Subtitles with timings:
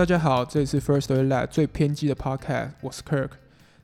[0.00, 3.32] 大家好，这里是 First Story Lab 最偏激的 Podcast，我是 Kirk。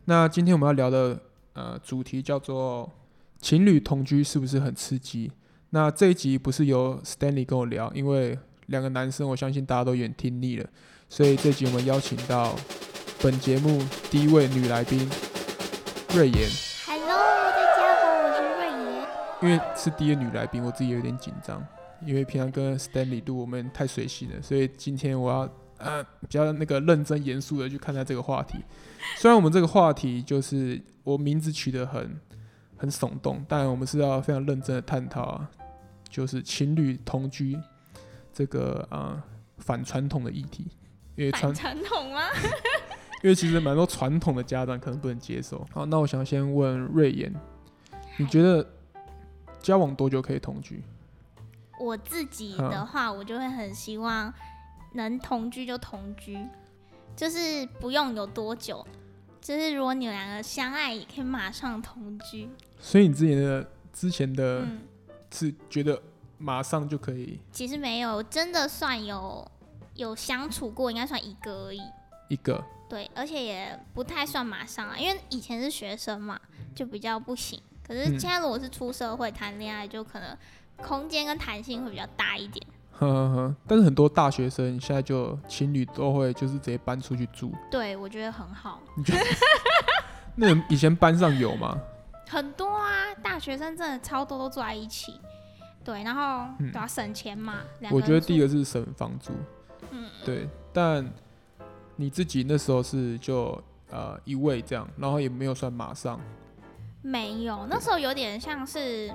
[0.06, 1.20] 那今天我们要聊的
[1.52, 2.90] 呃主题叫做
[3.38, 5.30] 情侣同居是不是很刺激？
[5.68, 8.38] 那这一集不是由 Stanley 跟我聊，因为
[8.68, 10.66] 两个男生我相信大家都有点听腻了，
[11.10, 12.56] 所以这集我们邀请到
[13.22, 13.78] 本节目
[14.10, 15.06] 第一位女来宾
[16.14, 16.48] 瑞妍。
[16.86, 19.08] Hello，大家好，我是瑞妍。
[19.42, 21.62] 因为是第一个女来宾，我自己有点紧张，
[22.00, 25.46] 因为平常跟 Stanley 录我们太随性了，所以今天我要。
[25.78, 28.58] 呃，比较那个认真严肃的去看待这个话题。
[29.16, 32.18] 虽然我们这个话题就是我名字取得很
[32.76, 35.50] 很耸动，但我们是要非常认真的探讨啊，
[36.08, 37.58] 就是情侣同居
[38.32, 39.22] 这个啊、呃、
[39.58, 40.66] 反传统的议题。
[41.14, 42.20] 因为传传统吗？
[43.22, 45.66] 因为其实蛮多传统的家长可能不能接受。
[45.72, 47.34] 好，那我想先问瑞妍，
[48.18, 48.66] 你觉得
[49.62, 50.82] 交往多久可以同居？
[51.80, 54.32] 我自己的话，我就会很希望。
[54.96, 56.38] 能同居就同居，
[57.14, 58.86] 就是不用有多久，
[59.40, 62.48] 就是如果你们两个相爱，也可以马上同居。
[62.80, 64.66] 所以你之前的之前的，
[65.30, 66.02] 是觉得
[66.38, 67.38] 马上就可以？
[67.40, 69.50] 嗯、其实没有，真的算有
[69.94, 71.80] 有相处过，应该算一个而已。
[72.28, 72.62] 一个。
[72.88, 76.40] 对，而且也不太算马上啊，因为以前是学生嘛，
[76.74, 77.60] 就比较不行。
[77.86, 80.36] 可是现在如果是出社会谈恋爱，就可能
[80.76, 82.64] 空间跟弹性会比较大一点。
[82.98, 87.52] 呵呵呵，但是很多大学生现在就情侣都会就是直接搬出去住。
[87.70, 88.80] 对，我觉得很好。
[88.96, 89.20] 你觉得？
[90.34, 91.78] 那以前班上有吗？
[92.28, 95.20] 很多啊，大学生真的超多都住在一起。
[95.84, 97.58] 对，然后都要省钱嘛。
[97.80, 99.32] 嗯、我觉得第一个是省房租。
[99.90, 100.08] 嗯。
[100.24, 101.06] 对，但
[101.96, 106.18] 你自己那时候是就呃一位这样，然后也没有算马上。
[107.02, 109.12] 没有，那时候有点像是。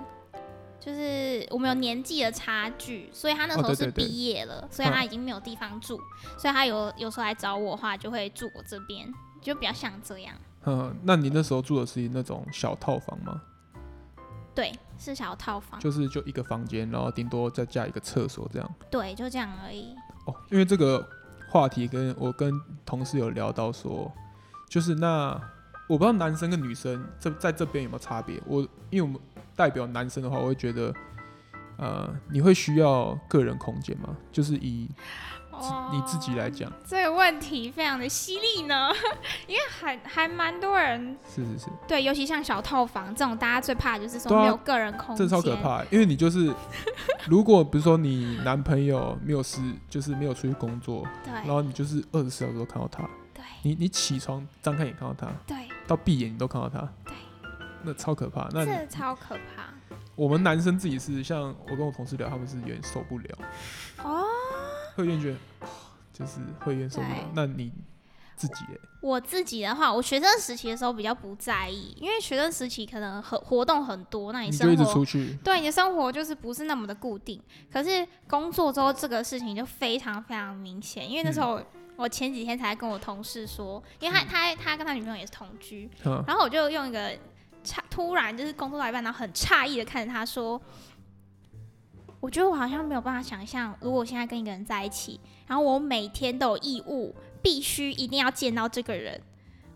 [0.84, 6.02] 就是我们有年纪的差距，所以他那时候是毕业了，所以他已经没有地方住，
[6.40, 9.08] 所以他有有时候来找我的话，就会住我这边，
[9.40, 10.36] 就比较像这样。
[10.66, 13.40] 嗯，那你那时候住的是那种小套房吗？
[14.56, 18.76] 对，是小套房，就是就一个房间，然后顶多再加一个厕所这样。
[18.90, 19.96] 对，就这样而已。
[20.26, 21.08] 哦，因为这个
[21.48, 24.12] 话题跟我跟同事有聊到说，
[24.68, 25.40] 就是那
[25.88, 28.42] 我不知道男生跟女生这在这边有没有差别？
[28.48, 29.22] 我因为我们。
[29.62, 30.92] 代表男生的话，我会觉得，
[31.78, 34.18] 呃，你会需要个人空间吗？
[34.32, 34.90] 就是以
[35.92, 38.90] 你自己来讲，这个问题非常的犀利呢，
[39.46, 45.84] 因为还还蛮多人，是是是，对，尤其像小套房这种，大家最怕的就是说没有个人空间，这超可怕。
[45.92, 46.52] 因为你就是，
[47.30, 57.14] 如果比如说你男朋友没有事，就是没有出去工作，对，然后你就是二十四小时都看到他，对，你你起床张开眼看到他，对，到闭眼你都看到他，对。
[57.84, 59.74] 那超可怕，那这超可怕。
[60.16, 63.38] 我们男生自己是像我跟我同事聊，他们是有点受不了
[64.04, 64.26] 哦，
[64.96, 65.38] 会有点觉得
[66.14, 67.32] 就是会有点受不了。
[67.34, 67.72] 那你
[68.36, 68.80] 自己欸？
[69.02, 75.06] 我自己的话，我学生时期的时候比较不在意，因为学生时期可能很活动很多，那你生活
[75.44, 77.42] 对你的生活就是不是那么的固定。
[77.72, 81.60] 可是工作之后，这个事情就非常非常明显，因为那时候
[81.96, 87.18] 我前几天才跟我同事说，因为他他他跟他女朋友也是同居，嗯，然后我就用一个。
[87.90, 90.62] 突然就是工作到一半，然后很诧异的看着他说
[92.20, 99.22] ：“我觉得我好像没有办法想象，如果我现在跟一个人在一起，然后我每天都有义务必须一定要见到这个人，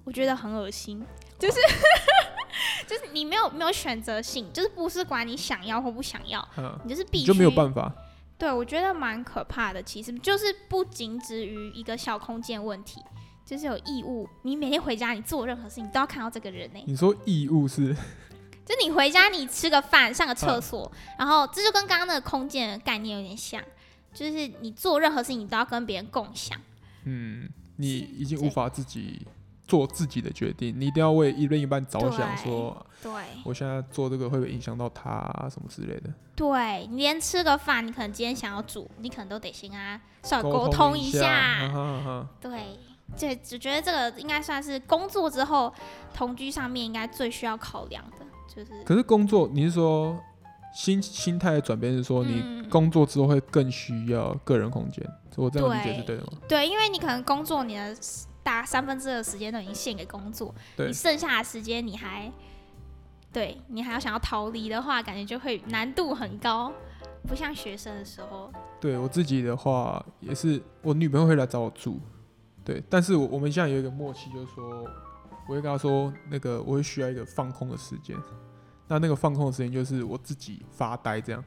[0.03, 1.06] 我觉得很恶心。
[1.38, 1.57] 就是
[2.88, 6.47] 就是你没有没有选择性，就是不是管你想要或不想要，
[6.84, 7.91] 你就是必须就没有办法。
[8.38, 9.81] 对，我觉得蛮可怕的。
[9.81, 13.02] 其实就是不仅止于一个小空间问题。”
[13.46, 16.84] 就是有义务，你每天回家，你做任何事情都要看到这个人呢、欸。
[16.88, 17.96] 你说义务是？
[18.66, 23.62] 就你回家，你吃个饭，上个厕所，啊、然后这就跟刚刚那个空间的概念有点像，
[24.12, 26.60] 就是你做任何事情，你都要跟别人共享。
[27.04, 29.22] 嗯，你已经无法自己
[29.68, 36.12] 做自己的决定，你一定要为一另一半着想说，说，对，我现在做这个会不会影响到他、啊、什么之类的？
[36.36, 42.80] 对，你连吃个饭，你可能今天想要煮，你可能都得先啊稍微沟通一下，一下啊哈啊哈对。
[43.17, 45.73] 对，只觉得这个应该算是工作之后
[46.13, 48.84] 同居上面应该最需要考量的，就是。
[48.84, 50.19] 可是工作，你是说
[50.73, 55.05] 心心态的转变是说你工作之后会更需要个人空间？
[55.05, 56.29] 嗯、我这样理解是对的吗？
[56.47, 57.96] 对，因为你可能工作你的
[58.43, 62.29] 大三分之二的时间都已经献给工作，你剩下的时间你还
[63.31, 66.72] 对你还要想要逃离的话，感觉就会难度很高，
[67.28, 68.52] 不像学生的时候。
[68.81, 71.99] 对我自己的话，也是我女朋友会来找我住。
[72.66, 74.84] 对，但是我我们现在有一个默契，就是说，
[75.47, 78.17] 我会跟他说，那个我会需要一个放空的时间。
[78.88, 81.44] 那那个放空的时间就是我自己发呆这样，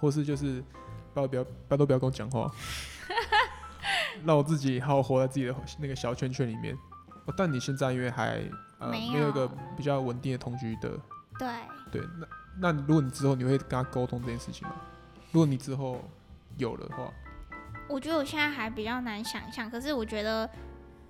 [0.00, 0.62] 或是就是
[1.12, 2.50] 不要不要不要都不要跟我讲话。
[4.24, 6.76] 让我自己好好活在自己的那个小圈圈里面。
[7.24, 8.42] 哦，但你现在因为还
[8.78, 10.90] 呃没有，一个比较稳定的同居的，
[11.38, 11.48] 对
[11.90, 12.02] 对，
[12.60, 14.74] 那那如果你之后你会跟他沟通这件事情吗？
[15.30, 16.00] 如果你之后
[16.58, 17.12] 有了的话，
[17.92, 19.70] 我觉得我现在还比较难想象。
[19.70, 20.48] 可是我觉得，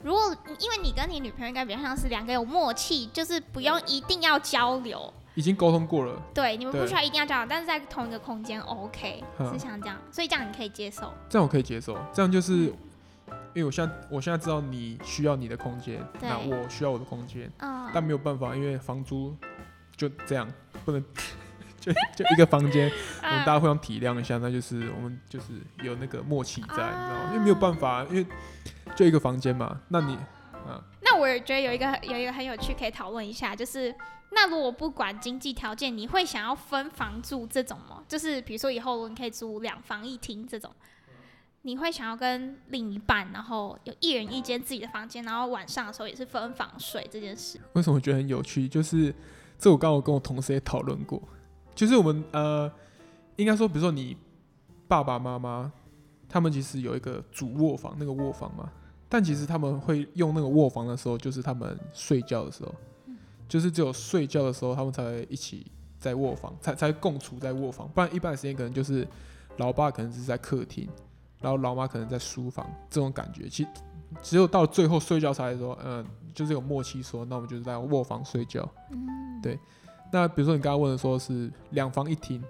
[0.03, 6.21] 如果因为你跟你女朋友应该比较像是两个有默契，就是不用一定要交流，已经沟通过了。
[6.35, 11.13] 对，你们不需要一定要交流，但是在同一个空间 OK，是像这样，所以这样你可以接受。
[11.29, 12.67] 这样我可以接受，这样就是。
[12.67, 12.79] 嗯
[13.55, 19.37] 因为我现在我现在知道你需要你的空间，那我需要我的空间，哦，但没有办法，因为房租
[19.95, 20.51] 就这样，
[20.87, 21.05] 不能
[21.83, 22.91] 就 就一个房间，
[23.23, 25.47] 我们大家互相体谅一下，那就是我们就是
[25.83, 27.31] 有那个默契在，你知道吗？
[27.33, 28.27] 因为没有办法，因为
[28.95, 29.81] 就一个房间嘛。
[29.89, 30.15] 那你，
[30.67, 33.95] 啊，那我也觉得有一个有一个很有趣可以讨论一下，就是
[34.31, 38.03] 那如果不管经济条件，你会想要分房住这种吗？
[38.07, 40.73] 就是比如说以后你可以租两房一厅这种。
[41.65, 47.57] 你会想要跟另一半，然后有一人一间自己的房间，然后晚上的时候也是分房睡这件事。
[47.75, 48.67] 为什么我觉得很有趣？
[48.67, 49.15] 就是
[49.61, 51.23] 这我刚刚跟我同事也讨论过，
[51.75, 52.71] 就是我们呃，
[53.37, 54.17] 应该说，比如说你
[54.87, 55.73] 爸爸妈妈
[56.29, 58.71] 他们其实有一个主卧房，那个卧房嘛，
[59.09, 62.75] 但其实他们会用那个卧房的时候，就是他们睡觉的时候，
[63.49, 69.07] 就是只有睡觉的时候，他们才会一起在卧房，才才共处在卧房，不然一般的时间可能就是
[69.57, 70.89] 老爸可能是在客厅。
[71.41, 73.69] 然后老妈可能在书房，这种感觉，其实
[74.23, 78.63] 只有到最后睡觉才说，嗯、呃，就是有默契说，那我们就是在卧房睡觉。
[78.93, 79.59] 嗯，对。
[80.13, 82.41] 那比如说你刚刚问的说是两房一厅，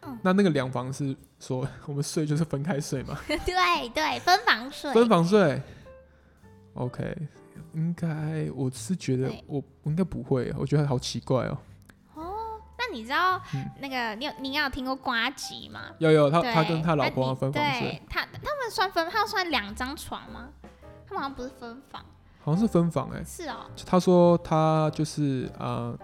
[0.00, 3.16] 嗯、那那个两房是说 我们睡就是分开睡嘛？
[3.28, 4.92] 对对，分房睡。
[4.92, 5.62] 分房睡。
[6.74, 7.16] OK，
[7.74, 11.58] 应该我是觉得我我应该不会，我觉得好奇怪哦。
[12.14, 12.34] 哦，
[12.78, 13.40] 那你知道
[13.80, 15.80] 那个你有你有听过瓜吉吗？
[15.98, 18.00] 有有，他他跟他老婆分房睡。
[18.08, 20.48] 他他们算分，他们算两张床吗？
[21.06, 22.02] 他们好像不是分房，
[22.40, 23.24] 好像是分房哎、欸。
[23.24, 23.68] 是哦。
[23.84, 25.98] 他说他就是呃，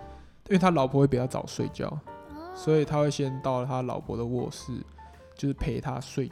[0.49, 4.73] 因为他老婆会比较早睡觉，哦、所以他会先到他老婆的卧室，
[5.35, 6.29] 就是陪他睡，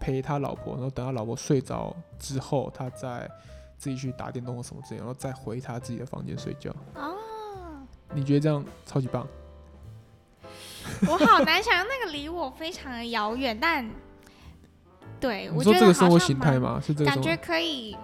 [0.00, 3.28] 陪他老婆，然后等他老婆睡着之后，他再
[3.76, 6.70] 自己去打电动或什么之类，然后再回他自己的房间睡觉。
[6.94, 7.16] 哦。
[8.14, 9.26] 你觉得这样超级棒？
[11.06, 13.86] 我好难想象那个离我非常的遥远，但
[15.20, 16.80] 对 我觉得这个生活形态吗？
[16.82, 17.94] 是这个感觉可以，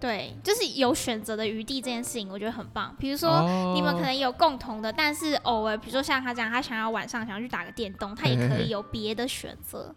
[0.00, 2.94] 对，就是有选择的余地这件事情，我觉得很棒。
[2.98, 3.42] 比如说
[3.74, 9.94] 你们可能有共同的，但是偶尔，比如说像他这样，他想要晚上想要去打个电动，他也可以有别的选择。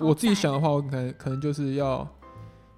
[0.00, 2.06] 我自己想的话，我可能可能就是要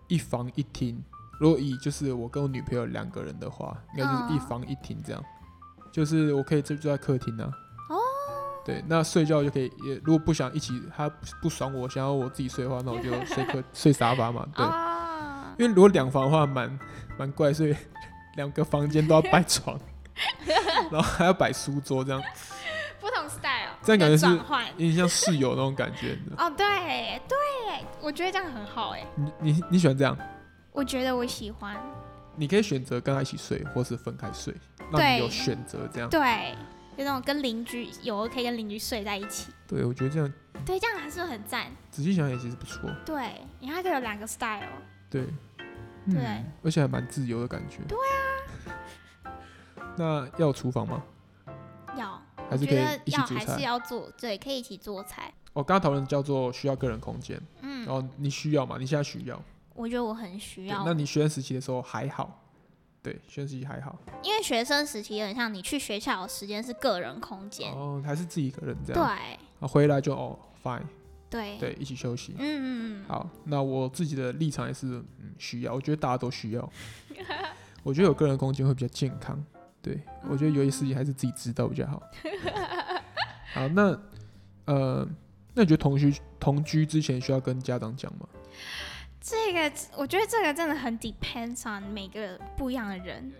[0.06, 1.03] 一房一厅。
[1.41, 5.23] 如果以就是我跟我女朋友两个人的话，应该就是一房一厅这样，
[5.91, 7.50] 就是我可以就住在客厅呢。
[8.64, 9.70] 对，那睡觉就可以。
[9.85, 11.08] 也如果不想一起，他
[11.41, 14.44] 不爽我，想要我自己睡的话，那我就睡客 睡沙发嘛。
[14.56, 14.67] 对，
[15.58, 16.79] 因为如果两房的话，蛮
[17.19, 17.75] 蛮怪，所以
[18.37, 19.79] 两个房间都要摆床，
[20.91, 22.23] 然后还要摆书桌这样。
[23.00, 26.19] 不同 style，这样感觉是有点像室友那种感觉。
[26.37, 27.37] 哦，对对，
[28.00, 29.06] 我觉得这样很好哎。
[29.14, 30.17] 你你你喜欢这样？
[30.73, 31.76] 我觉得我喜欢。
[32.35, 34.55] 你可以选择跟他一起睡，或是分开睡，
[34.91, 36.10] 让你有选择这样。
[36.10, 36.55] 对。
[36.96, 39.53] 就那种跟邻居，有可以跟邻居睡在一起。
[39.69, 40.32] 对，我觉得这样。
[40.65, 41.67] 对，这样还是很赞。
[41.91, 42.91] 仔细想想也其实不错。
[43.05, 44.63] 对，你还可以有两个 style。
[45.10, 45.27] 对。
[46.10, 46.44] 对。
[46.63, 47.79] 而且还蛮自由的感觉。
[47.89, 49.32] 对啊。
[49.96, 51.03] 那要有厨房吗？
[51.96, 52.20] 要。
[52.48, 53.34] 还是可以一起煮菜？
[53.34, 54.10] 要还是要做？
[54.19, 55.32] 对，可以一起做菜。
[55.53, 57.41] 我刚刚讨论叫做需要个人空间。
[57.63, 57.86] 嗯。
[57.86, 58.77] 然后你需要吗？
[58.79, 59.43] 你现在需要？
[59.75, 60.84] 我觉得我很需要。
[60.84, 62.43] 那你学生时期的时候还好？
[63.03, 70.82] 对，学生时期还好，因为学生时期很像你去学校的时间是个人空间，哦，还是自己一个人这样，对，啊，回来就哦，fine，
[71.28, 72.64] 对，对，一起休息，嗯嗯
[73.02, 74.86] 嗯，好，那我自己的立场也是，
[75.18, 76.72] 嗯，需要，我觉得大家都需要，
[77.82, 79.44] 我觉得有个人空间会比较健康，
[79.82, 82.02] 对，我觉得有些事情还是自己知道比较好，
[83.54, 83.98] 好，那
[84.66, 85.08] 呃，
[85.54, 88.28] 那你觉得同居同居之前需要跟家长讲吗？
[89.20, 93.32] 这个我觉得这个真的很 depends on 每个不一样的人，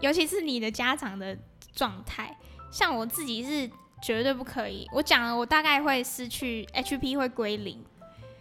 [0.00, 1.36] 尤其是你的家长的
[1.74, 2.36] 状态。
[2.70, 3.70] 像我自己是
[4.06, 7.82] 绝对不可以，我讲了，我大概会失去 HP 会归零。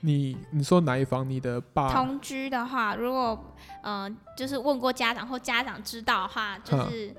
[0.01, 1.27] 你你说哪一方？
[1.27, 7.15] 你的爸同居的话，如果嗯、呃，就是问过家长或家长知道的话，就是。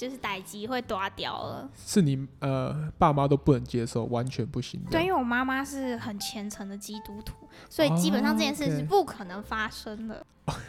[0.00, 4.80] 就是代志会断掉了，是你呃爸妈都不能接受，完全不行。
[4.90, 7.34] 对，因为我妈妈是很虔诚的基督徒，
[7.68, 10.24] 所以基本上这件事是不可能发生的。
[10.46, 10.60] Oh, okay.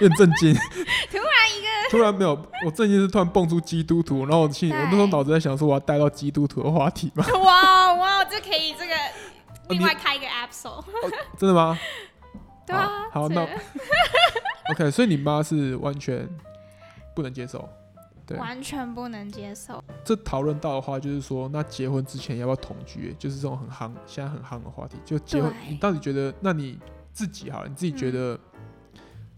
[0.00, 2.30] 很震惊，突然一个，突然没有，
[2.64, 7.24] 我震惊是突然蹦出基督徒，然后我心里我那时候脑子在想说我要带到基督徒的话题嘛。
[7.42, 8.94] 哇哇，这可以这个
[9.68, 10.84] 另外开一个 episode。
[11.38, 11.78] 真的吗？
[12.66, 13.46] 对啊，好，好那
[14.72, 16.26] OK，所以你妈是完全
[17.14, 17.68] 不能接受，
[18.26, 19.84] 对，完全不能接受。
[20.02, 23.14] 这讨论到的话，就是说，那结婚之前要不要同居？
[23.18, 24.96] 就是这种很夯，现在很夯的话题。
[25.04, 26.32] 就结婚，你到底觉得？
[26.40, 26.78] 那你
[27.12, 28.53] 自己好了，你自己觉得，嗯、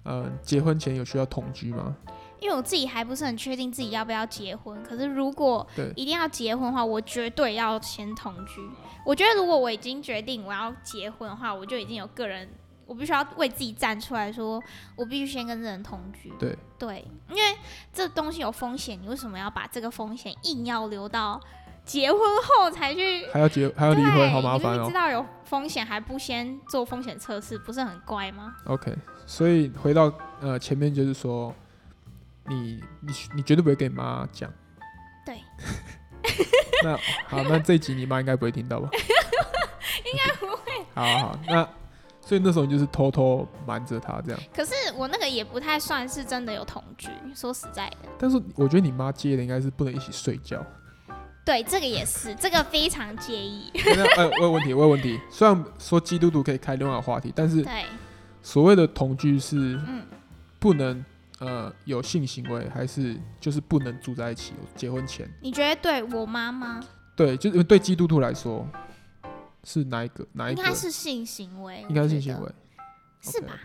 [0.06, 1.96] 呃，结婚前有需要同居吗？
[2.38, 4.80] 因为我自己还不是很确定自己要不要结婚。
[4.82, 8.60] 可是如果一定要结婚的话，我绝对要先同居。
[9.04, 12.48] 我觉得如果我已经决定我要结婚的话，我就已经有个人。
[12.86, 14.62] 我必须要为自己站出来说，
[14.94, 16.32] 我必须先跟这人同居。
[16.38, 17.42] 对对，因为
[17.92, 21.40] 这东西有风险，你为什么要把这个风险硬要留到
[21.84, 23.26] 结婚后才去？
[23.32, 24.82] 还要结还要离婚，好麻烦哦！
[24.82, 28.94] 你知道有风险还不先做风险测试，不是很乖吗？OK，
[29.26, 31.54] 所以回到呃前面就是说，
[32.46, 34.50] 你你你绝对不会跟你妈讲。
[35.24, 35.40] 对。
[36.82, 38.88] 那好，那这一集你妈应该不会听到吧？
[40.06, 40.84] 应该不会。
[40.94, 41.68] 好好好，那。
[42.20, 44.40] 所以那时候你就是偷偷瞒着她这样。
[44.52, 47.96] 可是我那个也不太算是真的有同居，说实在的。
[48.18, 50.60] 但是我觉得你妈介意的应该是不能一起睡觉。
[51.44, 53.70] 对，这个也是，这个非常介意。
[53.76, 55.20] 哎、欸，我有问题，我有问题。
[55.30, 57.64] 虽然说基督徒可以开另外话题，但是
[58.46, 59.76] 所谓的同居是
[60.60, 61.04] 不能、
[61.40, 64.52] 嗯、呃有性行为，还是就是不能住在一起？
[64.76, 65.28] 结婚前？
[65.40, 66.80] 你觉得对我妈吗？
[67.16, 68.64] 对，就是对基督徒来说。
[69.64, 70.24] 是哪一个？
[70.32, 70.62] 哪一个？
[70.62, 72.48] 应该是性行为，应该是性行为，
[73.20, 73.58] 是吧？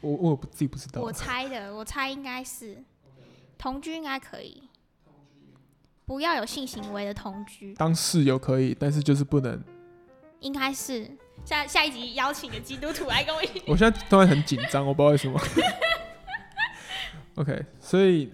[0.00, 1.00] 我我自己不知道。
[1.00, 2.82] 我猜的，我猜应该是
[3.56, 4.60] 同居应该可以，
[6.04, 7.72] 不要有性行为的同居。
[7.74, 9.62] 当室友可以，但是就是不能。
[10.40, 11.08] 应该是
[11.46, 13.62] 下下一集邀请个基督徒来跟我一起。
[13.68, 15.40] 我现在突然很紧张，我不知道为什么。
[17.36, 18.30] OK，所以，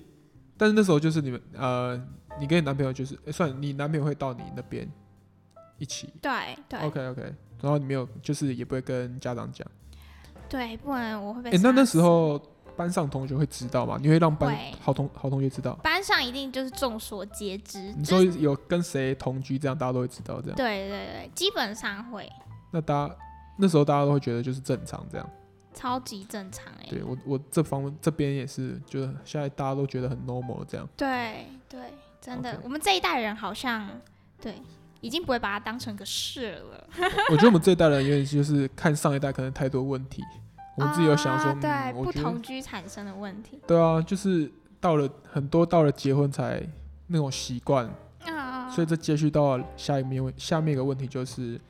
[0.56, 2.00] 但是那时候就是你们呃，
[2.40, 4.90] 你跟你男朋友就是，欸、算你男朋友会到你那边。
[5.78, 6.30] 一起对
[6.68, 7.22] 对，OK OK，
[7.60, 9.66] 然后你没有，就是也不会跟家长讲，
[10.48, 11.50] 对，不然我会被。
[11.50, 12.38] 哎、欸，那那时候
[12.76, 13.98] 班上同学会知道吗？
[14.00, 15.72] 你会让班好同好同学知道？
[15.82, 17.92] 班上一定就是众所皆知。
[17.96, 20.56] 你说有跟谁同居，这样大家都会知道，这样。
[20.56, 22.30] 对对对，基本上会。
[22.72, 23.16] 那大家
[23.56, 25.30] 那时候大家都会觉得就是正常这样，
[25.72, 26.90] 超级正常哎、欸。
[26.90, 30.88] 对我我这方这边也是，就是现在大家都觉得很 normal 这样。
[30.96, 31.80] 对对，
[32.20, 33.88] 真的.我们这一代人好像
[34.40, 34.56] 对。
[35.02, 36.88] 已经不会把它当成个事了。
[37.28, 40.22] 我觉得我们这一代人有点就是看上一代可能太多问题，
[40.76, 43.58] 我们自己有想说，啊、对、嗯，不同居产生的问题。
[43.66, 44.48] 对啊，就是
[44.80, 46.64] 到了很多到了结婚才
[47.08, 47.90] 那种习惯，
[48.26, 51.60] 啊，所以这接续到下一面问下面一个问题就是，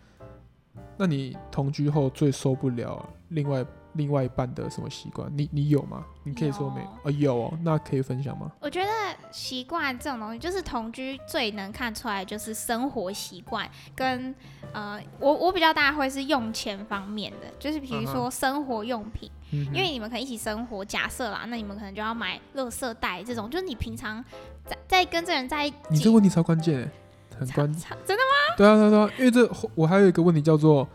[0.97, 3.65] 那你同居后最受不了另外。
[3.97, 5.31] 另外一半的什么习惯？
[5.37, 6.03] 你你有吗？
[6.25, 6.89] 你可以说没有？
[7.03, 8.51] 哦，有哦，那可以分享吗？
[8.59, 8.89] 我觉得
[9.31, 14.35] 习惯这种东西，就是同居最能看出来就是生活习惯跟
[14.73, 24.25] 呃，我我比较大会是用钱方面的，就是比如说生活用品，嗯、因为你们可能一起生活，假设啦，那你们可能就要买垃圾袋这种，就是你平常
[24.65, 26.91] 在在跟这人在一起，你这个问题超关键，
[27.39, 28.57] 很关键，真的吗？
[28.57, 30.89] 对啊对啊对啊，因为这我还有一个问题叫做。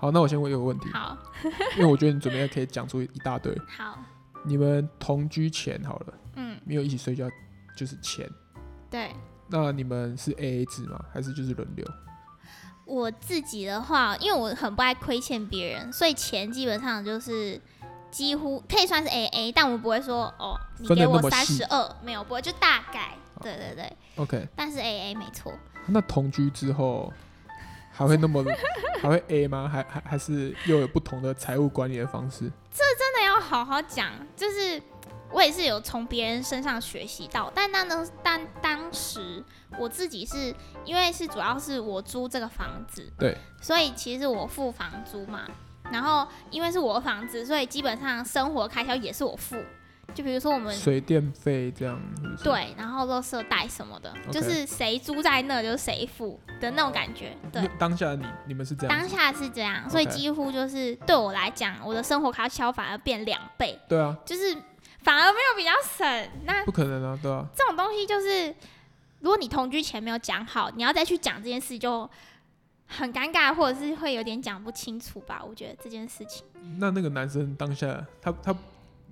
[0.00, 0.88] 好，那我先问一个问题。
[0.92, 1.18] 好，
[1.76, 3.52] 因为我觉得你准备可以讲出一大堆。
[3.76, 3.98] 好，
[4.44, 7.28] 你们同居前好了，嗯，没有一起睡觉，
[7.76, 8.30] 就是钱。
[8.88, 9.10] 对。
[9.48, 11.04] 那你们是 AA 制吗？
[11.12, 11.84] 还是就是轮流？
[12.84, 17.60] 我自己的话，因为我很不爱亏欠别人，所以钱基本上就是
[18.08, 23.16] 几乎可以算是 AA，但我不会说哦，你给我三十二，没有，不会，就大概。
[23.42, 23.96] 对对对。
[24.14, 24.46] OK。
[24.54, 25.52] 但是 AA 没错。
[25.88, 27.12] 那同居之后？
[27.90, 28.44] 还会那么
[29.02, 29.68] 还会 A 吗？
[29.68, 32.48] 还还还是又有不同的财务管理的方式？
[32.70, 34.12] 这真的要好好讲。
[34.36, 34.80] 就是
[35.32, 39.42] 我也是有从别人身上学习到，但那呢，但当时
[39.76, 40.54] 我自己是
[40.84, 45.40] 因为是主要是我租这个房子，对，所以其实我付房租嘛。
[45.90, 49.56] 然后因为是我的房子，所以基本上生活开销也是我付。
[50.14, 52.00] 就比如说我们水电费这样？
[52.42, 57.36] 对，然后垃圾袋什么的就是谁租在那就是谁付的那种感觉。
[57.52, 58.98] 对，当下你你们是这样？
[58.98, 63.78] 当下是这样，所以几乎就是对我来讲，我的生活开销反而变两倍。
[63.88, 64.56] 对啊，就是
[65.02, 66.30] 反而没有比较省。
[66.44, 67.46] 那不可能啊，对啊。
[67.54, 68.48] 这种东西就是，
[69.20, 72.10] 如果你同居前没有讲好，你要再去讲这件事就
[72.86, 75.44] 很尴尬，或者是会有点讲不清楚吧？
[75.48, 76.44] 我觉得这件事情。
[76.78, 78.56] 那那个男生当下他他。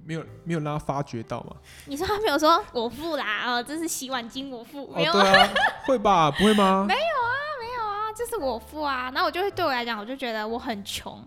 [0.07, 1.57] 没有没有让他发觉到吗？
[1.87, 5.49] 你说他没有说我付啦，哦，这是洗碗巾我付，没有、哦、对啊，
[5.87, 6.31] 会吧？
[6.39, 6.85] 不会吗？
[6.87, 9.11] 没有啊，没有啊，这是我付啊。
[9.13, 11.23] 那我就会对我来讲，我就觉得我很穷。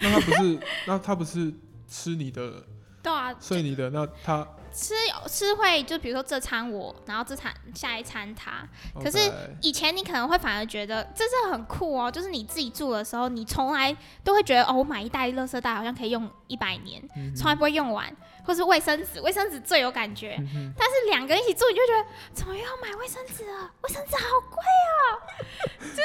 [0.00, 1.52] 那他不是，那他不是
[1.88, 2.64] 吃你的？
[3.02, 3.34] 对啊。
[3.40, 4.46] 睡你的那他
[4.78, 4.94] 吃
[5.26, 8.66] 吃会就比如说这餐我，然后这餐下一餐他。
[9.02, 9.18] 可是
[9.60, 17.02] 以前你可能会反而觉得这是很酷哦，就是你自己住的时候，你从来都会觉得哦，我买一袋垃圾袋好像可以用一百年，
[17.36, 18.14] 从来不会用完。
[18.44, 20.34] 或是卫生纸，卫生纸最有感觉。
[20.78, 23.70] 但是两个人一起住，你就觉得怎么又要买卫生纸啊？
[23.82, 24.58] 卫生纸好贵
[24.94, 25.20] 哦！
[25.80, 26.02] 就是。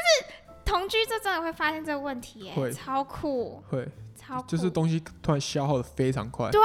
[0.66, 6.62] 同居就真的会发现这个问题耶，超酷，会超，就是东西突然消耗的非常快，对，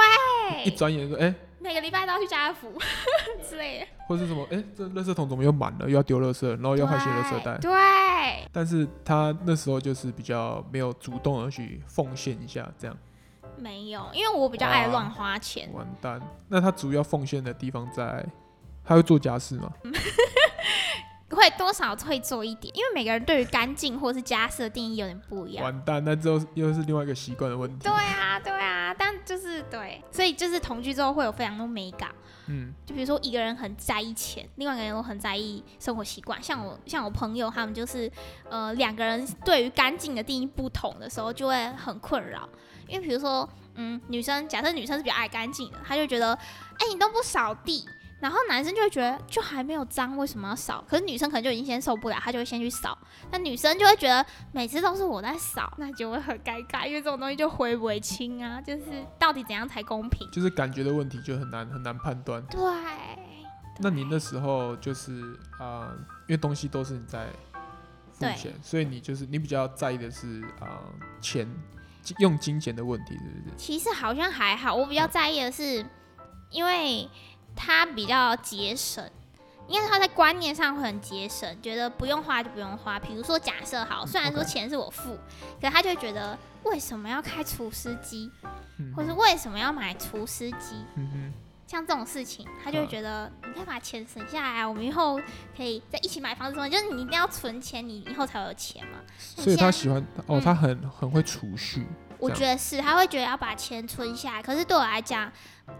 [0.63, 2.71] 一转眼说哎，每个礼拜都要去家乐福
[3.47, 12.97] 之类的，或是什么哎，这垃圾桶怎么又满了，又要丢垃圾，然后又要换新垃圾袋，对，但是他那时候就是比较没有主动的去奉献一下这样，
[13.57, 18.25] 没有，因为我比较爱乱花钱，完蛋，那他主要奉献的地方在，
[18.83, 19.71] 他会做家事吗？
[21.35, 25.63] 会多少会做一点，因为每个人对于干净或是家事的定义有点不一样。
[25.63, 27.83] 完蛋，那之后又是另外一个习惯的问题。
[27.83, 32.09] 对啊，对啊，但就是对，所以就是同居之后会有非常多美感。
[32.47, 36.41] 嗯，就比如说一个人很在意钱，另外一个人又很在意生活习惯。
[36.41, 38.11] 像我，像我朋友他们就是，
[38.49, 42.49] 呃，两个人对于干净的定义不同的时候，就会很困扰。
[42.87, 47.87] 因为比如说，嗯，女生假设女生是比较爱干净的，她就觉得，哎，你都不扫地。
[48.19, 50.83] 然后男生就会觉得就还没有脏，为什么要扫？
[50.85, 52.97] 可是女生可能就已经先受不了，她就会先去扫。
[53.31, 58.83] 那女生就会觉得每次都是我在扫， 那就会很尴尬，因为这种东西就回不回清啊，就是
[59.17, 60.29] 到底怎样才公平？
[60.31, 62.45] 就是感觉的问题就很难很难判断。
[62.47, 62.59] 对。
[63.79, 65.21] 那你那时候就是
[65.57, 65.97] 啊、呃，
[66.27, 67.27] 因为东西都是你在
[68.11, 71.49] 付钱，所以你就是你比较在意的是啊、呃、钱
[72.17, 73.55] 用金钱的问题，是不是？
[73.55, 75.89] 其实好像还好，我比较在意的是，嗯、
[76.49, 77.09] 因为。
[77.61, 79.03] 他比较节省，
[79.67, 82.97] 因为他在观念上会很节省，觉得不用花就不用花。
[82.97, 85.19] 比如说，假设好，虽然说钱是我付.
[85.59, 88.31] 可是他就会觉得为什么要开除湿机，
[88.77, 90.85] 嗯、或是为什么要买除湿机？
[90.95, 91.33] 嗯、哼
[91.67, 95.19] 像这种事情，他就会觉得你可以把钱省下来，我们以后
[95.55, 96.69] 可以在一起买房子。
[96.69, 98.99] 就是你一定要存钱，你以后才有钱嘛。
[99.17, 101.85] 所以他喜欢哦，他很很会储蓄。
[102.19, 104.41] 我觉得是，他会觉得要把钱存下来。
[104.41, 105.31] 可是对我来讲，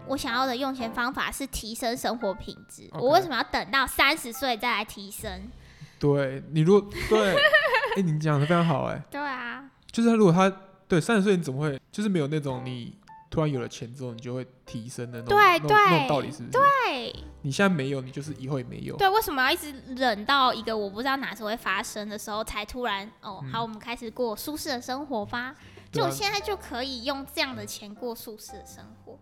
[0.06, 2.88] 我想要的用钱方法是提升生活品质。
[2.90, 2.98] Okay.
[2.98, 5.50] 我为什么要等到三十岁再来提升？
[5.98, 9.02] 对，你如果 对，哎、欸，你讲的非常好、欸，哎。
[9.10, 9.64] 对啊。
[9.92, 10.50] 就是他如果他
[10.88, 12.96] 对三十岁，你怎么会就是没有那种你
[13.30, 16.50] 突然有了钱之后，你就会提升的那种对对那种道理，是不是？
[16.50, 17.14] 对。
[17.42, 18.96] 你现在没有，你就是以后也没有。
[18.96, 25.54] 对，为什么要一直忍到一个我不知道哪时候会发生的时候，才突然哦，好，嗯、我们开始过舒适的生活吧？
[25.92, 29.18] 就我现在就可以用这样的钱过舒适的生活，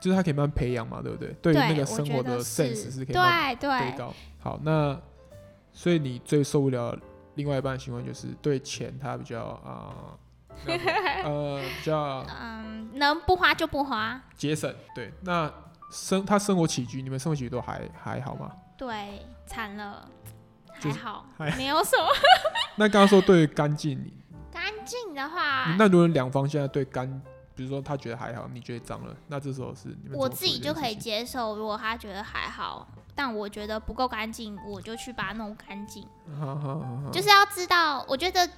[0.00, 1.34] 就是他可以慢慢培养嘛，对不对？
[1.42, 4.14] 对于那个生活的 sense 是可以慢慢提高。
[4.38, 5.00] 好，那
[5.72, 6.96] 所以你最受不了
[7.34, 10.18] 另外一半的情况就是对钱他比较啊呃
[10.64, 14.74] 比较 嗯能不花就不花，节省。
[14.94, 15.52] 对，那
[15.90, 18.50] 生他生活起居，你们生活起居都还还好吗？
[18.76, 20.08] 对，惨了，
[20.80, 22.06] 还好，没有什么。
[22.76, 24.12] 那刚刚说对于干净你。
[24.50, 27.06] 干净的话，那如果两方现在对干，
[27.54, 31.56] 比如说他觉得还好，你觉得脏了，那这时候是你们我自己就可以接受。
[31.56, 36.02] 如果他觉得还好，但我觉得不够干净，我就去把它弄干净。
[37.12, 38.48] 就是要知道，我觉得。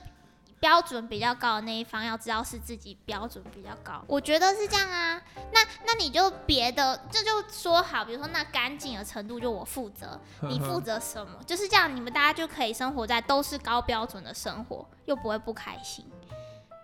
[0.60, 5.22] 标准比较高的那一方要知道是自己标准比较高，我觉得是这样啊。
[5.52, 11.38] 那那你就别的，这就，就说好，比如说那干净的程度就我负责，你负责什么？
[11.46, 16.04] 就是这样，你们大家就可以生活在都是高标准的生活，又不会不开心，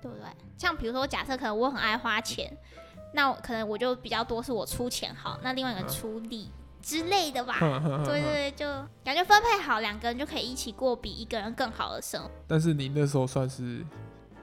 [0.00, 0.26] 对不对？
[0.56, 2.56] 像比如说，假设可能我很爱花钱，
[3.12, 6.50] 那可能我就比较多是我出钱好，那另外一个人出力。
[6.84, 7.56] 之类的吧，
[8.04, 8.66] 对对对，就
[9.02, 12.30] 感觉分配好，两个人就可以一起过比一个人更好的生活。
[12.46, 13.82] 但是你那时候算是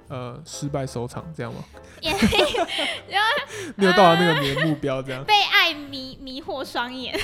[0.08, 1.64] 呃失败收场这样吗？
[2.02, 2.12] 也
[3.78, 5.24] 没有到达那个你的目标这样。
[5.24, 7.16] 被爱迷迷惑双眼，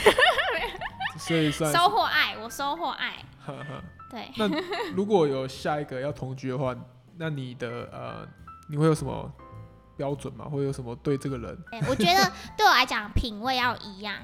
[1.17, 3.15] 所以算收获爱，我收获爱。
[4.11, 4.29] 对。
[4.37, 4.47] 那
[4.93, 6.75] 如果有下一个要同居的话，
[7.17, 8.27] 那你的呃，
[8.69, 9.33] 你会有什么
[9.97, 10.45] 标准吗？
[10.45, 11.57] 会有什么对这个人？
[11.89, 14.15] 我觉得对我来讲，品味要一样。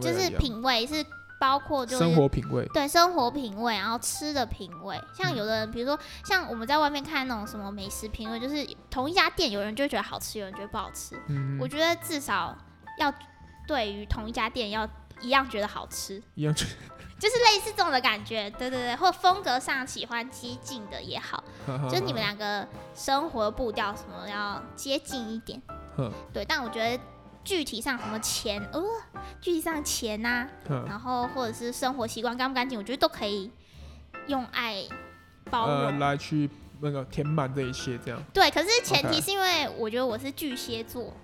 [0.00, 1.04] 就是品味是
[1.40, 4.98] 包括就是生活品味，对生活品味，然后吃的品味。
[5.12, 11.20] 像有的人，比如说像我们在外面看那种什么美食评论，就是同一家店，有人就觉得好吃，有人觉得不好吃。
[11.26, 12.56] 嗯，我觉得至少
[12.98, 13.12] 要
[13.66, 14.88] 对于同一家店要
[15.20, 16.70] 一样觉得好吃，一样觉得
[17.18, 18.48] 就是类似这种的感觉。
[18.50, 21.42] 对对对，或风格上喜欢激进的也好，
[21.90, 25.60] 就是你们两个生活步调什么要接近一点。
[26.32, 27.02] 对，但我觉得。
[27.44, 28.82] 具体上什么钱，呃，
[29.40, 30.48] 具体上钱呐、
[30.86, 33.50] 然后或者是生活习惯干不干净，我觉得都可以
[34.28, 34.82] 用爱
[35.50, 36.48] 包容、呃、来去
[36.80, 38.20] 那个填满这一切，这样。
[38.32, 41.14] 对，可是前提是因为我觉得我是巨蟹座，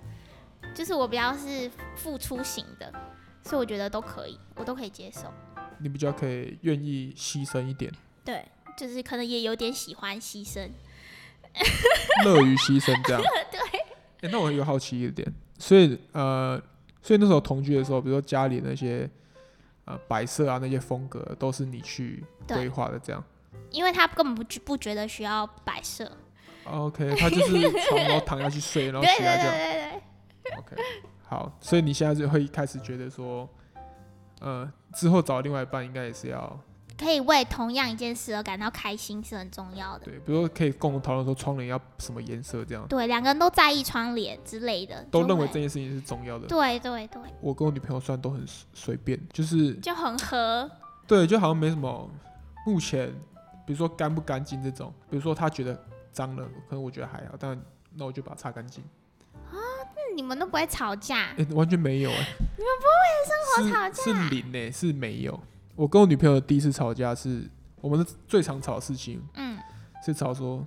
[0.75, 2.93] 就是我比较是付出型的，
[3.43, 5.33] 所以我觉得都可以，我都可以接受。
[5.79, 7.91] 你比较可以愿意牺牲一点。
[8.23, 8.45] 对，
[8.77, 10.69] 就是可能也有点喜欢牺牲，
[12.23, 13.21] 乐于牺牲这样。
[13.51, 13.59] 对。
[14.21, 15.27] 哎、欸，那我有好奇一点，
[15.61, 16.59] 所以呃，
[17.03, 19.07] 所以那时候同居的时候，比如说家里那些
[19.85, 23.23] 呃摆设啊，那些风格都是你去规划的，这样。
[23.69, 26.11] 因为他根本不不觉得需要摆设。
[26.65, 29.53] OK，他就是床然后躺下去睡，然后起来这样。
[29.53, 30.01] 对对对
[30.43, 30.75] 对 OK，
[31.27, 33.47] 好，所以你现在就会开始觉得说，
[34.39, 36.59] 呃，之后找另外一半应该也是要。
[37.01, 40.05] 可以为同样一件事而感到开心是很重要的。
[40.05, 42.87] 对，比如说可以共同讨论说窗帘要什么颜色这样。
[42.87, 46.45] 对，两个人都在意窗帘之类的，都认为这件事情是重要的。
[46.45, 47.21] 对对对。
[47.41, 50.69] 我跟我女朋友算都很随便，就是就很合。
[51.07, 52.07] 对，就好像没什么。
[52.67, 53.11] 目前，
[53.65, 57.59] 比如说干不干净这种，比如说她觉得脏了，可能我觉得还好，但
[57.95, 58.83] 那我就把它擦干净。
[59.49, 59.57] 啊，
[59.95, 61.33] 那你们都不会吵架？
[61.37, 62.27] 欸，完全没有哎。
[62.57, 64.03] 你们不会生活吵架？
[64.03, 65.39] 是零呢，是没有。
[65.75, 69.57] 我跟我女朋友第一次吵架是我们的最常吵的事情，嗯，
[70.05, 70.65] 是吵说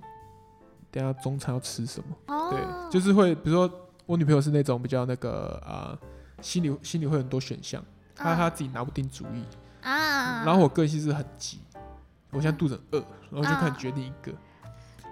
[0.91, 3.71] 等下中餐要吃什么，哦、对，就是会比如说
[4.05, 5.97] 我女朋友是那种比较那个啊、
[6.37, 7.83] 呃，心里心里会很多选项，
[8.15, 9.43] 她、啊、她自己拿不定主意
[9.81, 11.59] 啊，然后我个性是很急，
[12.31, 14.31] 我现在肚子饿，然后就开始决定一个。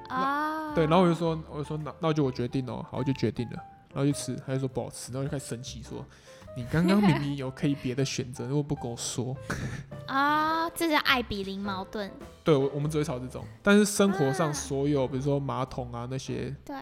[0.10, 3.56] 啊，对，然后我就说我就说那那就我决定哦，好，我就决定了，
[3.94, 6.06] 然后就吃，她就说不好吃，然后就开始生气说。
[6.56, 9.36] 你刚刚明明有可以别的选择，如果不跟我说
[10.06, 12.12] 啊，这是爱比邻矛盾。
[12.44, 16.76] 对，我我们只会吵这种，但是生活上所有，啊、比如说马桶啊那些，对，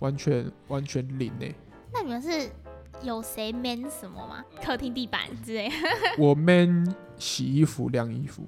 [0.00, 1.46] 完全完全零呢。
[1.92, 2.50] 那你们是
[3.02, 4.44] 有谁 man 什么吗？
[4.62, 5.70] 客厅地板之类？
[6.18, 8.46] 我 man 洗衣服、晾衣服。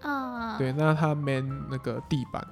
[0.00, 2.46] 啊，对，那他 man 那个地板，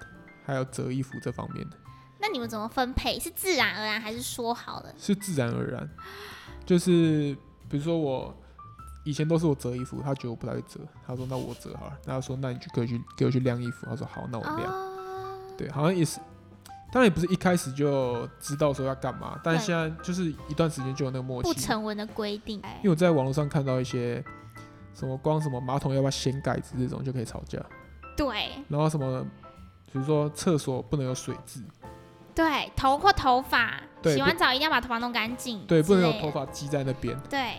[0.44, 1.76] 还有折衣服这方面的。
[2.20, 3.18] 那你们怎么分配？
[3.18, 4.94] 是自然而然还是说好的？
[4.98, 5.88] 是自然而然，
[6.66, 7.34] 就是。
[7.72, 8.36] 比如说我
[9.02, 14.60] 以前都是我折衣服，他觉得我不太会折，他说那我折好了，那他说那你就可以去给我去晾衣服，他说好，那我晾。
[14.60, 16.20] Uh、对，好像也是，
[16.92, 21.50] 当然也不是一开始就知道说要干嘛，但是现在就是一段时间就有那个默契。
[21.50, 22.58] 不成文的规定。
[22.58, 24.22] 因为我在网络上看到一些
[24.94, 27.58] 什么光什么马桶要不要掀盖子这种就可以吵架。
[28.14, 28.50] 对。
[28.68, 29.24] 然后什么，
[29.90, 31.62] 比如说厕所不能有水渍。
[32.34, 35.64] 对，头或头发，洗完澡一定要把头发弄干净。
[35.66, 37.18] 对，不能有头发积在那边。
[37.28, 37.58] 对，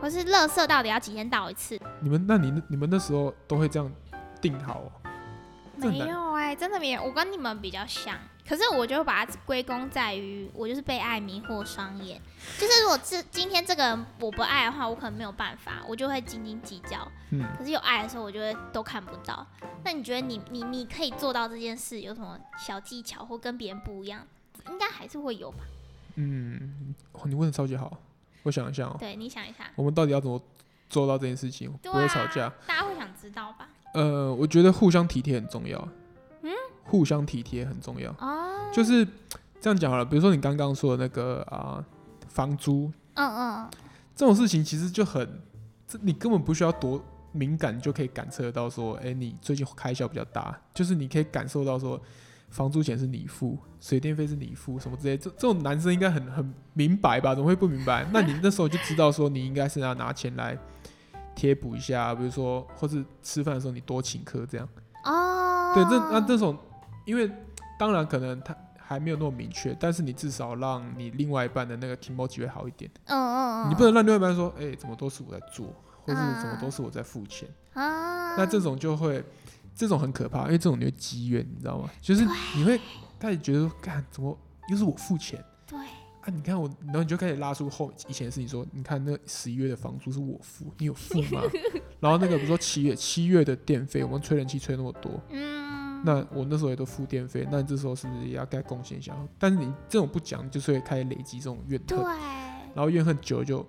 [0.00, 1.78] 或是垃圾到底要几天倒一次？
[2.00, 3.92] 你们，那你你们那时候都会这样
[4.40, 4.82] 定好？
[5.76, 7.02] 没有哎、欸，真的没有。
[7.02, 8.14] 我跟你们比较像，
[8.48, 12.20] 可是我就把它归功在于我就是被爱迷惑双眼。
[12.58, 17.06] 就是如果这今天这个人我不爱的话，我可能没有办法，我就会斤斤计较。
[17.30, 17.44] 嗯。
[17.56, 19.46] 可是有爱的时候，我就会都看不到。
[19.84, 24.26] 那你觉得你你你可以做到这件事，有什么小技巧或跟别人不一样？
[24.68, 25.58] 应该还是会有吧。
[26.16, 27.96] 嗯，你问的超级好，
[28.42, 28.98] 我想一下哦、喔。
[28.98, 30.40] 对，你想一下，我们到底要怎么
[30.88, 32.46] 做到这件事情，不会吵架？
[32.46, 33.68] 啊、大家会想知道吧？
[33.94, 35.88] 呃，我觉得互相体贴很重要。
[36.90, 38.10] 嗯，互相体贴很重要。
[38.18, 39.06] 哦，就是
[39.60, 40.04] 这样讲好了。
[40.04, 41.84] 比如说你刚刚说的那个啊、呃，
[42.28, 43.70] 房租，嗯嗯，
[44.16, 45.40] 这种事情其实就很，
[45.86, 47.00] 这你根本不需要多
[47.32, 52.00] 敏感，就可以感测到说，哎、欸，你最近开销比较大，就是你可以感受到说，
[52.48, 55.16] 房租钱是你付，水电费是你付，什么之类。
[55.16, 57.34] 这这种男生应该很很明白吧？
[57.34, 58.04] 怎么会不明白？
[58.12, 60.58] 那你那时候就知道说，你应该是要拿钱来。
[61.32, 64.68] 贴补一下，比如说，或是吃饭的时候你多请客这样。
[65.04, 65.72] 哦。
[65.74, 66.58] 对，这那这种，
[67.04, 67.30] 因为
[67.78, 72.90] 当然可能他还没有那么明确，但是你至少让你另外一半的那个 kimochi 会好一点。
[73.06, 73.70] 嗯嗯嗯。
[73.70, 75.66] 你不能让另外一半说，哎、欸，怎么都是我在做，
[76.04, 77.48] 或是怎么都是我在付钱。
[77.74, 78.36] 啊。
[78.36, 79.24] 那这种就会，
[79.74, 81.88] 这种很可怕，因为这种你会积怨，你知道吗？
[82.00, 82.24] 就是
[82.56, 82.80] 你会
[83.18, 84.36] 开始觉得说，干怎么
[84.68, 85.42] 又是我付钱？
[85.66, 85.78] 对。
[85.78, 86.28] 啊！
[86.30, 91.40] 你看我，然后你就开始拉出后以前的事情，说，你看那十一月的房租是我付，你有付吗？
[91.98, 95.59] 然后那个比如说七月七月的电费，我们吹冷气吹那么多，嗯，
[96.04, 99.14] 那我那时候也都付电费，那你这时候是不是也要该贡献一下？
[99.38, 102.04] 但是你这种不讲，就是会开始累积这种怨恨，对，
[102.74, 103.66] 然后怨恨久了就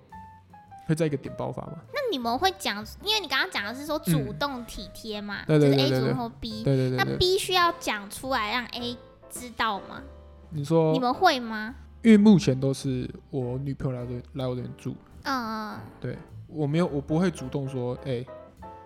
[0.86, 1.74] 会在一个点爆发嘛。
[1.92, 8.96] 那你们会讲，因为你刚刚讲的是说主动体贴嘛，嗯、对对对对就是 A 主动 B，对对，对对对，那 B 需要讲出来让 A
[9.30, 10.02] 知道吗？
[10.50, 11.74] 你说你们会吗？
[12.02, 16.18] 因为目前都是我女朋友来这来我这边住，嗯，对，
[16.48, 18.26] 我没有，我不会主动说，哎、欸，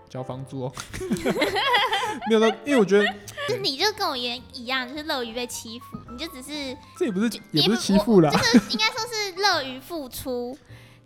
[0.08, 0.72] 交房租哦，
[2.28, 3.04] 没有的，因为我觉得，
[3.48, 10.56] 就你就跟我一一样，就是乐于被欺负，你就只是，这也不是也不是欺负啦，就是应该说是乐于付出，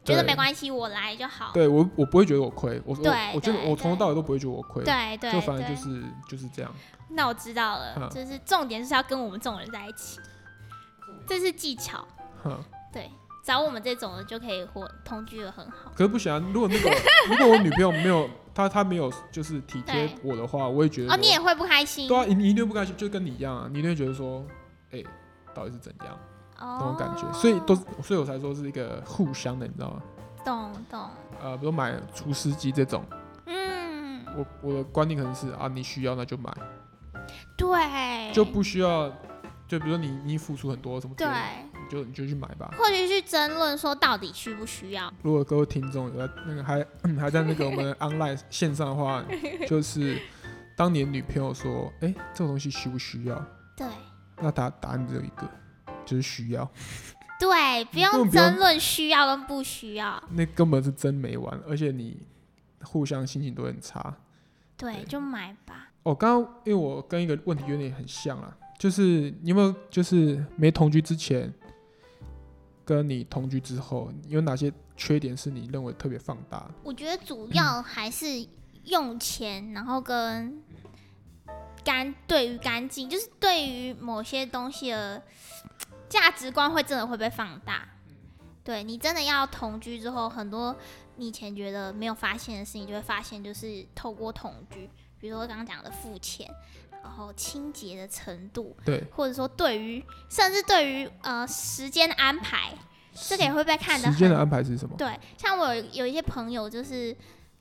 [0.04, 1.50] 觉得 没关系，我来就好。
[1.52, 6.72] 对我，我不会觉得我亏，我对我，我觉得我从头到尾都不会觉得我亏，对对，就反正就是就是这样。
[7.08, 10.18] 那我知道了，就是重点是要跟我们这种人在一起。
[11.26, 12.04] 这是技巧，
[12.92, 13.08] 对，
[13.44, 15.92] 找我们这种的就可以活同居的很好。
[15.94, 16.90] 可是不行啊，如果那个
[17.28, 18.28] 如果我女朋友没有
[18.68, 22.08] 她她没有就是体贴我的话，我也觉得哦，你也会不开心。
[22.08, 24.44] 对啊，你一定不开心，就跟你一样啊，你一定会觉得说，
[24.90, 25.06] 哎、欸，
[25.54, 26.18] 到底是怎样？
[26.58, 30.02] 哦，那种感觉，所以都所以我才说是一个互相的，你知道吗？
[30.44, 31.08] 懂懂。
[31.42, 33.02] 呃，比如买除湿机这种，
[33.46, 36.52] 嗯，我我的观念可能是啊，你需要那就买，
[37.56, 39.08] 对，就不需要，
[39.66, 41.26] 就比如说你你付出很多什么，对，
[41.69, 45.12] 你就你就去买吧，或者去争论说到底需不需要。
[45.22, 46.86] 如果各位听众有在那个还
[47.18, 49.24] 还在那个我们 online 线上的话，
[49.66, 50.16] 就是
[50.76, 53.44] 当年女朋友说，哎、欸，这个东西需不需要？
[53.76, 53.86] 对，
[54.40, 55.50] 那答答案只有一个，
[56.06, 56.70] 就是需要。
[57.40, 62.22] 对，不用争论需要跟不需要，那根本是真没完，而且你
[62.82, 64.14] 互相心情都很差。
[64.76, 65.88] 对，对就买吧。
[66.02, 71.52] 哦，刚刚因为我跟一个问题有点很像啊，就是你有没有就是没同居之前，
[72.90, 76.68] 跟你同居之后，有哪些缺点是你认为特别放大？
[76.82, 78.44] 我觉得主要还是
[78.86, 80.60] 用钱，嗯、然后跟
[81.84, 85.22] 干对于干净，就是对于某些东西的。
[86.08, 87.88] 价值观会真的会被放大，
[88.64, 90.76] 对，你真的要同居之后，很多
[91.14, 96.52] 你以前觉得没有发现的事情，就会发现，就是透过同居，比如说刚刚讲的付钱，
[97.02, 102.72] 然后清洁的程度，对，或者说对于甚至对于呃时间的安排，
[103.28, 104.10] 这个也会被看的。
[104.12, 104.96] 时间的安排是什么？
[104.96, 107.16] 对，像我有有一些朋友，就是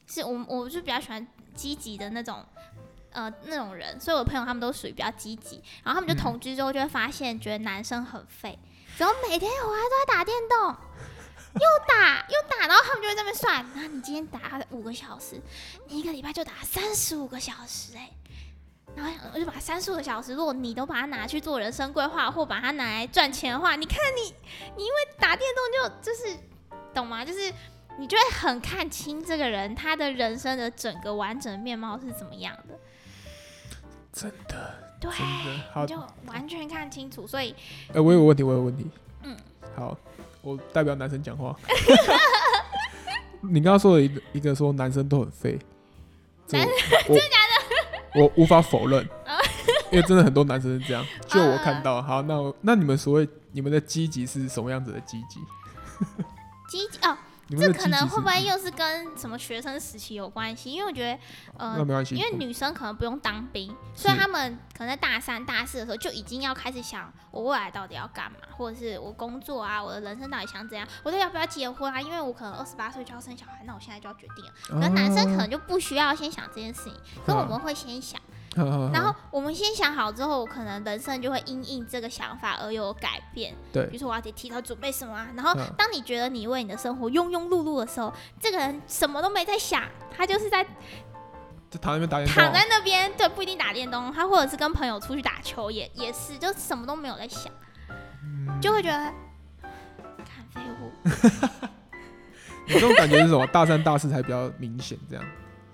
[0.08, 2.46] 是我我就比较喜欢积极的那种。
[3.12, 8.58] 呃，那种人，所以我朋友他们都属于比较积极，然后他们就同居之后就会发现，觉得男生很废，
[9.00, 10.68] 然后每天回来都在打电动，
[11.58, 15.42] 又打又打，然后他们就会在那边算，然后你今天打五个小时，
[15.88, 18.12] 你一个礼拜就打三十五个小时，欸，哎，
[19.00, 24.34] 然后我就把三十五个小时，如果你都把它拿去做人生规划，或把它拿来赚钱的话，你看你，
[24.76, 26.38] 你因为打电动就就是
[26.94, 27.24] 懂吗？
[27.24, 27.52] 就是
[27.98, 32.78] 你就会很看清这个人他的人生的整个完整的面貌是怎么样的。
[34.12, 37.26] 真的，对，真的好，就完全看清楚。
[37.26, 37.56] 所以，
[37.90, 38.86] 哎、欸，我有个问题，我有个问题。
[39.24, 39.38] 嗯，
[39.76, 39.98] 好，
[40.42, 41.56] 我代表男生讲话。
[43.42, 45.58] 你刚刚说的一个一个说男生都很废，
[46.46, 46.74] 真的假
[47.08, 47.49] 的？
[48.16, 49.08] 我无法否认，
[49.92, 51.06] 因为真的很多男生是这样。
[51.28, 55.40] 就我看到，好，那我那你们所谓你们的积极是什么样子的积极？
[56.70, 57.18] 积极哦。
[57.58, 60.72] 这可能会不会又是跟什么学生时期有关系？
[60.72, 61.20] 因为我觉得，
[61.58, 72.00] 呃，因为女生可能不用当兵，所以他们可能在大三、大四的时候就已经要开始想我未来到底要干嘛，或者是我工作啊，我的人生到底想怎样，我到底要不要结婚啊？
[72.00, 74.52] 因为我可能二十八岁就要生小孩，那我现在就要决定了。
[74.68, 76.94] 可能男生可能就不需要先想这件事情，
[77.26, 78.20] 可我们会先想。
[78.56, 83.56] 然后 我们先想好之后，可能人生就会因应这个想法而有改变。
[83.72, 85.28] 对，比如说我要得提早准备什么啊。
[85.36, 89.84] 然后当你觉得你为你的生活庸庸碌碌的时候，这个人什么都没在想，
[90.16, 90.64] 他就是在
[91.70, 97.54] 就躺在那边打电动，躺在那边，对，不一定打电动，他或者是跟朋友出去打球，也也是，就什么都没有在想，
[98.24, 99.14] 嗯、就会觉得
[100.26, 100.92] 看废物。
[102.66, 103.46] 你这种感觉是什么？
[103.48, 105.24] 大三、大四才比较明显，这样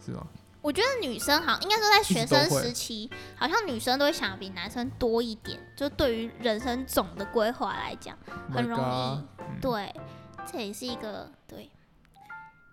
[0.05, 0.27] 是吗？
[0.65, 8.17] 我觉得女生好像应该说在学生时期，好像女生都会想比男生多一点，就对于人生总的规划来讲，
[8.51, 8.81] 很容易。
[8.81, 9.93] 嗯、对，
[10.51, 11.69] 这也是一个对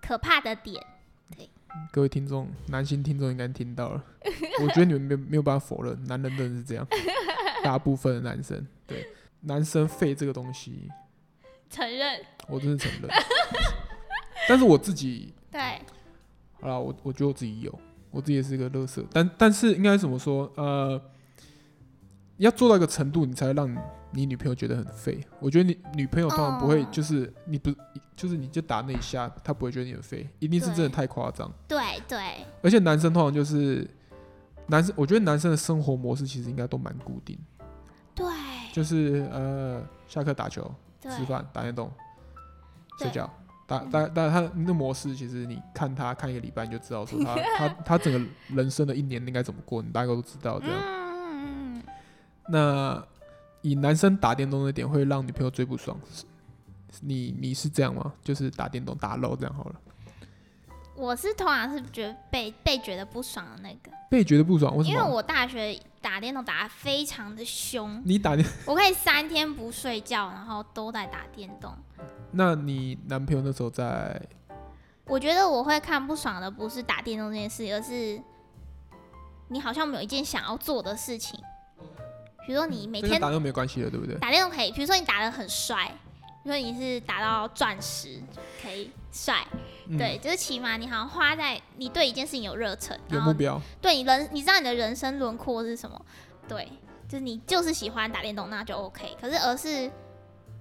[0.00, 0.82] 可怕的点。
[1.36, 1.50] 对，
[1.92, 4.02] 各位听众，男性听众应该听到了。
[4.62, 6.86] 我觉得你们没没有办法否认，男人真的是这样。
[7.62, 9.06] 大部分的男生，对
[9.40, 10.88] 男生废这个东西，
[11.68, 12.24] 承认。
[12.48, 13.10] 我真的承认。
[14.48, 15.78] 但是我自己对。
[16.62, 17.76] 好了，我我觉得我自己有，
[18.12, 20.50] 我自己也是一个乐色，但但是应该怎么说？
[20.56, 21.00] 呃，
[22.36, 23.76] 要做到一个程度，你才会让
[24.12, 25.20] 你女朋友觉得很废。
[25.40, 27.74] 我觉得你女朋友通常不会，就是你不
[28.14, 31.52] 就是你就打那一下，她不会觉得你很废，一定是真的太夸张。
[31.66, 32.46] 对对。
[32.62, 33.84] 而且男生通常就是
[34.68, 37.36] 男生，我觉得男生的生活模式其实应该都蛮固定。
[38.14, 38.24] 对。
[38.72, 41.90] 就是呃，下课打球、吃饭、打电动、
[42.98, 43.28] 睡觉。
[43.72, 48.20] 但但但他那模式，其实你看他看一个礼拜，你就知道说他他 他整个
[48.54, 50.76] 人生的一年应该怎么过，你大概都知道这样。
[50.80, 51.82] 嗯、
[52.48, 53.02] 那
[53.62, 55.98] 以男生打电动的点会让女朋友最不爽，
[57.00, 58.12] 你你是这样吗？
[58.22, 59.74] 就是打电动打漏这样好了。
[60.94, 63.90] 我是通常是觉得被被觉得不爽的那个。
[64.10, 64.94] 被觉得不爽，为什么？
[64.94, 68.02] 因为我大学打电动打的非常的凶。
[68.04, 71.74] 你打电，我可以三天不睡觉，然后都在打电动。
[72.32, 74.20] 那你男朋友那时候在？
[75.06, 78.20] 我觉得我会看不爽的不是打电动这件事，而是
[79.48, 81.38] 你好像没有一件想要做的事情。
[82.46, 84.16] 比如说你每天、嗯、打电动没关系的，对不对？
[84.18, 85.92] 打电动可以，比如说你打得很帅，
[86.42, 88.20] 比如说你是打到钻石
[88.62, 89.46] 可以帅，
[89.88, 96.00] 嗯、对，就是起码你好像花在你对一件事情有热忱，有目标，对你人，你知道你的人生轮廓是什么？
[96.48, 96.68] 对，
[97.08, 99.16] 就是你就是喜欢打电动，那就 OK。
[99.20, 99.90] 可是而是，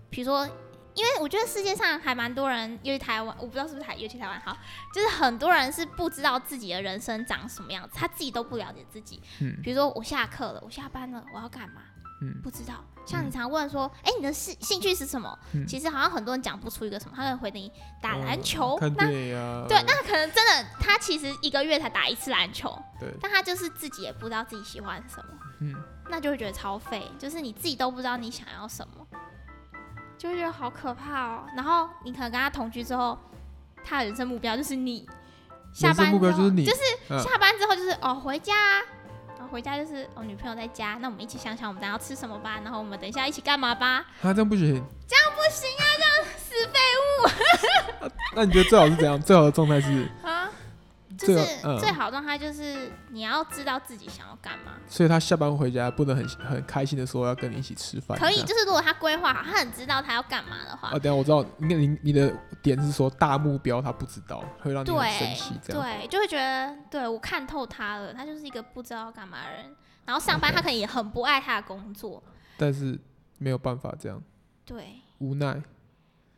[0.09, 0.47] 比如说，
[0.95, 4.55] 因为我觉得世界上还蛮多人，尤其台湾，我不知道是不是台，尤其台湾好，
[4.93, 9.21] 就是很多人是不知道自己的人生长什么样子，他自己都不了解自己。
[9.39, 11.81] 嗯，比如说我下课了，我下班了，我要干嘛？
[12.21, 12.83] 嗯，不知道。
[13.03, 15.37] 像你常问说，哎、嗯欸，你的兴兴趣是什么？
[15.53, 18.75] 嗯、其实好像很多人讲不出一个什么，他会回你打篮球。
[18.75, 19.07] 哦、那
[19.67, 22.79] 对，那可能真的他其实一个月才打一次篮球。
[22.99, 23.09] 对。
[23.19, 25.31] 但他就是自己也不知道自己喜欢什么。
[25.61, 25.75] 嗯。
[26.09, 29.07] 那就会觉得超废，就是你自己都不知道你想要什么，
[30.21, 31.43] 就会觉得好可怕哦。
[31.55, 33.17] 然后你可能跟他同居之后，
[33.83, 35.09] 他的人生目标就是你
[35.73, 36.79] 下班目标就是你，就是
[37.23, 38.53] 下班之后就是、啊、哦回家。
[39.35, 44.05] 然后回家就是、哦、女朋友在家，那我们一起想想我们等下要吃什么吧，然后我们等一下一起干嘛吧？
[44.21, 48.11] 啊，这样不行，这样不行啊，这样死废物、 啊。
[48.35, 49.19] 那你觉得最好是怎样？
[49.19, 50.07] 最好的状态是？
[50.21, 50.47] 啊
[51.27, 58.17] 就是最好状态就是你要知道自己想要干嘛，所以他下班回家不能很很开心的说要跟你一起吃饭。
[58.17, 60.89] 可以，就是如果他规划好，他很知道他要干嘛的话。
[60.89, 65.81] 啊，等下我知道，你你你的点是说大目标他不知道，会让你很生气，这样。
[65.81, 69.75] 对，就会觉得对我看透他了，他就是一个不知道要干嘛的人。
[70.05, 72.21] 然后上班他可能也很不爱他的工作，
[72.57, 72.99] 但是
[73.37, 74.21] 没有办法这样。
[74.65, 75.61] 对，无奈。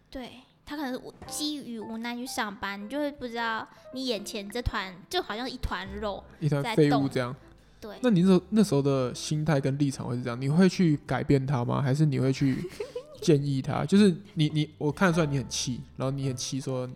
[0.09, 0.42] 对。
[0.65, 7.35] 他可能是基于无奈去上班，你就会不知道你眼前这团就好像一团肉，一团废物这样。
[7.79, 10.39] 对，那你那时候那时候的心态跟立场会是这样？
[10.39, 11.81] 你会去改变他吗？
[11.81, 12.57] 还是你会去
[13.21, 13.83] 建议他？
[13.85, 16.89] 就是你你我看得出来你很气，然后你很气说，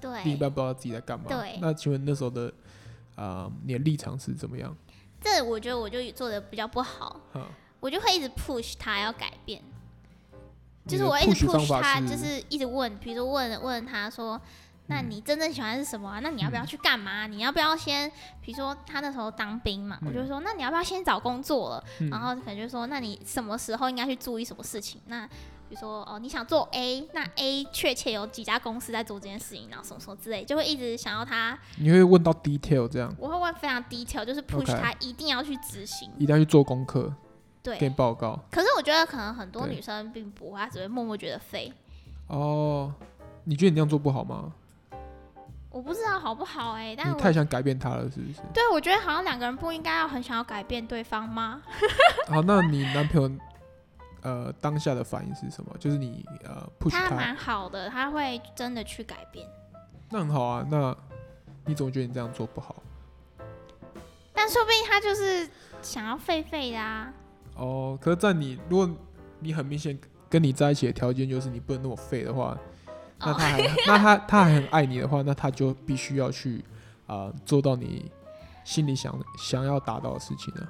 [0.00, 1.26] 对，另一半不知道自己在干嘛。
[1.28, 2.48] 对，那请问那时候的
[3.14, 4.76] 啊、呃，你的立场是怎么样？
[5.20, 7.20] 这我觉得我就做的比较不好，
[7.78, 9.62] 我就会一直 push 他要改变。
[10.86, 14.40] 就是我一直 push 他，就是一直问，比如说问问他说，
[14.88, 16.20] 那你真正喜欢是什么啊？
[16.20, 17.26] 那你要不要去干嘛？
[17.26, 18.10] 你要不要先，
[18.42, 21.84] 比如说他那时候当兵嘛，我就说，那你要不要先找工作了？
[22.10, 25.00] 然后可能就说，那你什么时候应该去注意什么事情？
[25.06, 25.26] 那
[25.66, 31.58] 比如说哦，你想做 A，那 A 确切有几家公司在做这件事情，然后什么什么之类，就会一直想要他。
[31.78, 33.10] 你会问到 detail 这样？
[33.18, 37.10] 我会问非常 detail，就是 push 他一定要去执行，一定要去做功课。
[37.64, 38.38] 对，给你报告。
[38.52, 41.72] 可是我觉得可能很多女生并不会，她只会默默觉得废。
[42.28, 42.92] 哦，
[43.44, 44.52] 你觉得你那样做不好吗？
[45.70, 48.40] 我不知道好不好哎、欸，但你太想改变他了，是不是？
[48.52, 51.62] 对，我觉得好像两个人不应该要很想要改变对方吗？
[52.28, 53.30] 好，那你男朋友
[54.22, 55.74] 呃当下的反应是什么？
[55.80, 59.48] 就是你呃 push 他，他蛮好的，他会真的去改变。
[60.10, 60.96] 那很好啊，那
[61.64, 62.76] 你怎么觉得你这样做不好？
[64.32, 65.48] 但说不定他就是
[65.82, 67.12] 想要废废的啊。
[67.56, 68.90] 哦，可是，在你如果
[69.40, 72.58] 你很明显跟你在一起的条件就是你不能那么废的话，
[73.20, 73.70] 那他还、oh.
[73.86, 76.64] 那他他还很爱你的话，那他就必须要去
[77.06, 78.10] 啊、呃、做到你
[78.64, 80.66] 心里想想要达到的事情呢？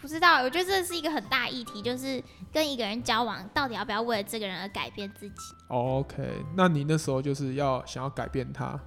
[0.00, 2.22] 不知道，我觉得这是一个很大议题，就是
[2.52, 5.36] 跟一个人交往到底要不要为了这个人而改变自己。
[5.66, 8.78] Oh, OK，那你那时候就是要想要改变他。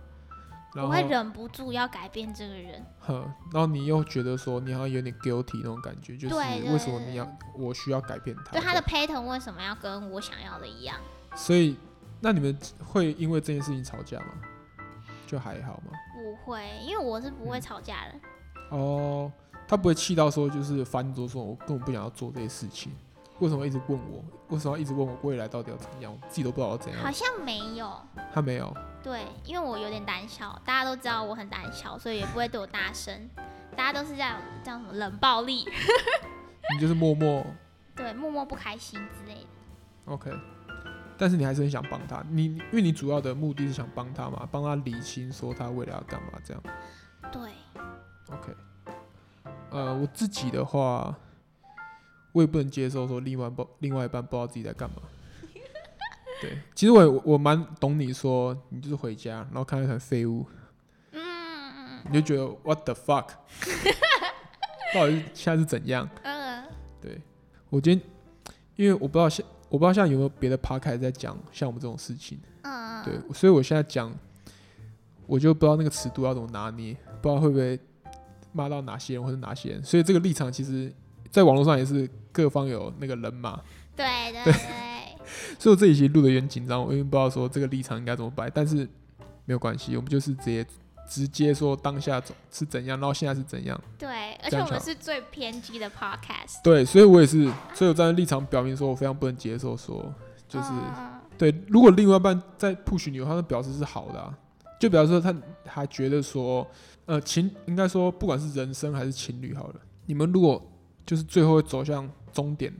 [0.75, 8.51] 我会忍不住要改变这个人， 哼，然后你又觉得说你好像有点 guilty 那种感觉，就是为什么你要我需要改变他？
[8.51, 10.97] 对，他的 pattern 为什么要跟我想要的一样？
[11.35, 11.77] 所以，
[12.19, 14.27] 那你们会因为这件事情吵架吗？
[15.27, 15.91] 就还好吗？
[16.13, 18.13] 不会，因为我是不会吵架的。
[18.71, 19.31] 嗯、哦，
[19.67, 22.93] 他不会气到说就是翻桌说，我根本不想要做这些事情。
[23.41, 24.23] 为什么一直问我？
[24.49, 26.13] 为什么一直问我未来到底要怎样？
[26.13, 27.01] 我自己都不知道要怎样。
[27.01, 27.91] 好像没有。
[28.31, 28.71] 他没有。
[29.01, 33.27] 对，因为我有点胆小，大家都知道我很胆小，所以也不会对我大声。
[33.75, 35.65] 大家都是这样，叫什么冷暴力。
[36.75, 37.43] 你就是默默。
[37.95, 39.47] 对，默默不开心之类的。
[40.05, 40.31] OK，
[41.17, 46.63] 但是你还是很想帮他，你因为你主要的目的是想帮他嘛，帮他理清说他未来要干嘛这样。
[47.31, 47.41] 对。
[48.29, 48.55] OK，
[49.71, 51.17] 呃，我自己的话。
[52.31, 54.97] 我也不能接受说另外不另外一半不知道自己在干嘛。
[56.41, 60.43] 对，其实我我蛮懂你说，你就是回家，然后看到一团废物，
[61.11, 63.27] 嗯，你就觉得 What the fuck？
[64.95, 66.09] 到底现在是怎样？
[66.23, 66.63] 嗯，
[66.99, 67.21] 对，
[67.69, 68.09] 我今天
[68.75, 74.11] 因为我不知道现我不知道现在有没有别的 podcast 在讲像我们这种事情，嗯，对，所以我现在讲，
[75.27, 77.79] 我就不知道那个尺度要怎么拿捏，不知道会不会
[78.51, 80.91] 骂到哪些人或者哪些人，所以这个立场其实。
[81.31, 83.61] 在网络上也是各方有那个人嘛，
[83.95, 84.53] 对对对，
[85.57, 88.87] 所以我这一期录的有点紧张，我因为不知道说这个立场应该怎么摆，但是
[89.45, 90.65] 没有关系，我们就是直接
[91.09, 92.21] 直接说当下
[92.51, 93.79] 是怎样，然后现在是怎样。
[93.97, 96.61] 对，而且我们是最偏激的 podcast。
[96.63, 100.13] 对，所以我也是，所以我站在立场表明说我非常不能接受说，
[100.47, 104.37] 就是、嗯、对，如果另外一半在 push 你的话，那表示是好的啊。
[104.79, 106.67] 就比方说，他还觉得说，
[107.05, 109.75] 呃，情应该说，不管是人生还是情侣，好了，
[110.07, 110.70] 你们如果
[111.05, 112.73] 就是最后会走向终点，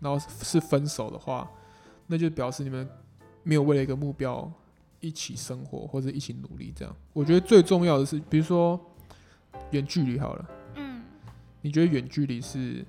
[0.00, 1.50] 然后是分手的话，
[2.06, 2.88] 那就表示你们
[3.42, 4.50] 没有为了一个目标
[5.00, 6.72] 一起生活或者一起努力。
[6.76, 8.78] 这样，我觉得最重要的是，比如说
[9.70, 11.02] 远距离好了，嗯，
[11.62, 12.84] 你觉得远距离是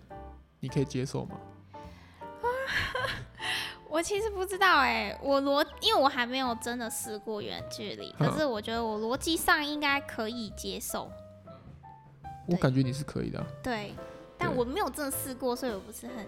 [0.60, 1.38] 你可以接受吗？
[3.90, 11.12] 我其实不知道哎、欸，我逻因为我还没有真的试过远距离，可是我觉得我逻辑上应该可以接受。
[12.48, 13.48] 我感觉你是可以的、啊。
[13.62, 13.94] 对，
[14.42, 16.26] 但我没有真的试过，所以我不是很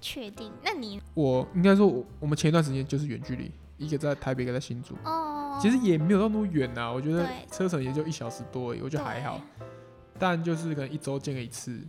[0.00, 0.52] 确定。
[0.62, 1.00] 那你？
[1.14, 4.94] 我应该说，我们前一段时间就是远距离，一个在台北，一个在新竹。
[5.04, 5.58] 哦。
[5.60, 9.40] 其实也没有到那么远呐，我觉得车程也就一小时多而已，我觉得还好。
[10.18, 11.80] 但就是可能一周见个一次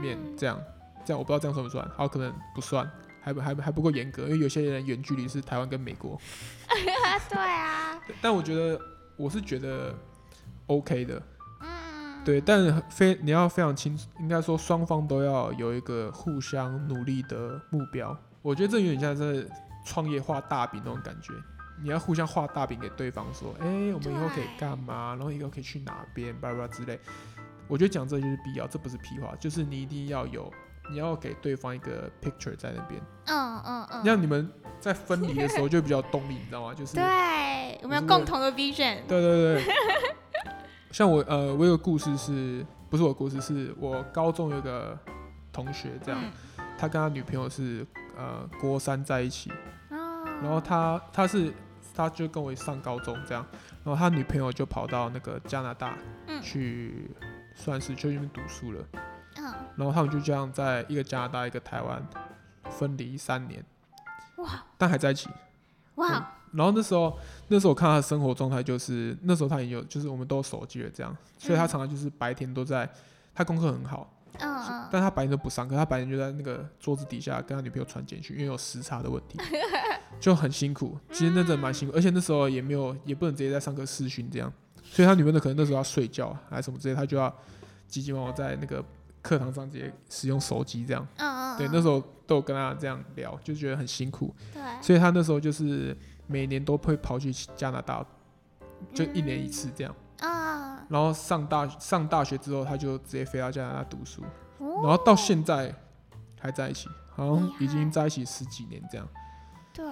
[0.00, 0.60] 面，这样，
[1.04, 1.88] 这样我不知道这样算不算？
[1.96, 2.88] 好，可能不算。
[3.20, 6.20] 还不还还不够严格，因为有些人远距离是台湾跟美国。
[6.68, 7.98] 对啊。
[8.20, 8.78] 但我觉得
[9.16, 9.94] 我是觉得
[10.66, 11.22] OK 的。
[12.24, 12.26] 嗯。
[12.26, 18.16] 对，但非你要非常清楚，应该说双方都要有一个互相努力的目标。
[18.42, 19.48] 我觉得这有点像是
[19.84, 21.32] 创业画大饼那种感觉，
[21.82, 26.98] 你要互相画大饼给对方，说，哎、欸，我们以后可以干嘛，然后以后可以去哪边，巴拉巴拉之类。
[27.68, 30.52] 我觉得讲这就是必要，这不是屁话，就是你一定要有。
[30.90, 34.46] 你要给对方一个 picture 在那边，嗯嗯嗯，让你们
[34.78, 36.74] 在分离的时候就比较动力，你知道吗？
[36.74, 38.98] 就是对，我们要共同的 vision。
[39.08, 39.74] 对对对，
[40.94, 44.96] 像我呃，我有个故事是，不是我的故事，是我高中有个
[45.52, 47.84] 同学这样，嗯、他跟他女朋友是
[48.16, 49.50] 呃国三在一起，
[49.90, 51.52] 哦、然后他他是
[51.92, 53.44] 他就跟我上高中这样，
[53.82, 55.98] 然后他女朋友就跑到那个加拿大
[56.40, 57.26] 去，嗯、
[57.56, 58.80] 算是去那边读书了。
[59.38, 62.00] 嗯然后他们就这样在一个加拿大，一个台湾
[62.70, 63.64] 分离三年，
[64.36, 64.64] 哇！
[64.78, 65.28] 但还在一起，
[65.96, 66.24] 哇、嗯！
[66.54, 67.16] 然后那时候，
[67.48, 72.88] 那时候我看他的生活状态，就是那时候他也有，就是我们都有手机了，这样，所以他常常就是白天都在，
[73.34, 79.38] 他功课很好，嗯嗯，但他白天都不上课，他白天就在那个桌子底下跟他女朋友传简讯，因为有时差的问题，
[80.20, 80.96] 就很辛苦。
[81.10, 84.52] 其实那真的蛮辛苦，而且那时候也没有，也不能直接在上课视讯这样，
[84.82, 87.34] 所以他女朋友可能那时候要睡觉还是什么之类，他就要
[87.88, 88.84] 急急忙忙在那个。
[89.24, 95.96] 课堂上直接使用手机这样，嗯嗯，对，那时候都有跟他这样聊，就觉得很辛苦，对，所以他那时候就是
[96.26, 98.04] 每年都会跑去加拿大，
[98.92, 104.22] 就一年一次这样，啊、嗯，然后上大上大学之后，他就直接飞到加拿大读书，
[104.58, 105.74] 哦、然后到现在
[106.40, 109.08] 还在一起，好像已经在一起十几年这样，
[109.72, 109.84] 对，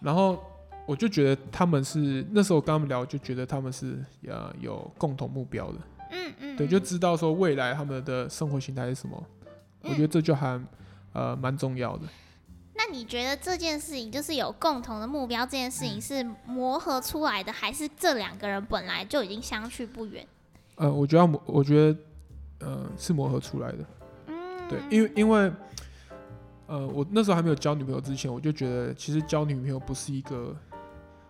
[0.00, 0.42] 然后
[0.86, 5.78] 我就觉得他们是那时候跟他们聊，就觉得他们是呃有共同目标的。
[6.10, 9.20] 嗯嗯，对，就知道说未来他们的生活形态是什么，
[9.82, 10.60] 嗯、我觉得这就还
[11.16, 12.06] 呃蛮重要的。
[12.74, 20.26] 那你觉得这件事情就是有共同的目标，这件事情是磨合出来的，嗯、还是这两个人本来就已经相去不远？
[20.74, 21.98] 呃，我觉得磨，我觉得
[22.60, 23.78] 呃是磨合出来的。
[24.26, 25.50] 嗯，对，因为因为
[26.66, 30.54] 呃我那时候还没有交女朋友之前，我就觉得其实交女朋友不是一个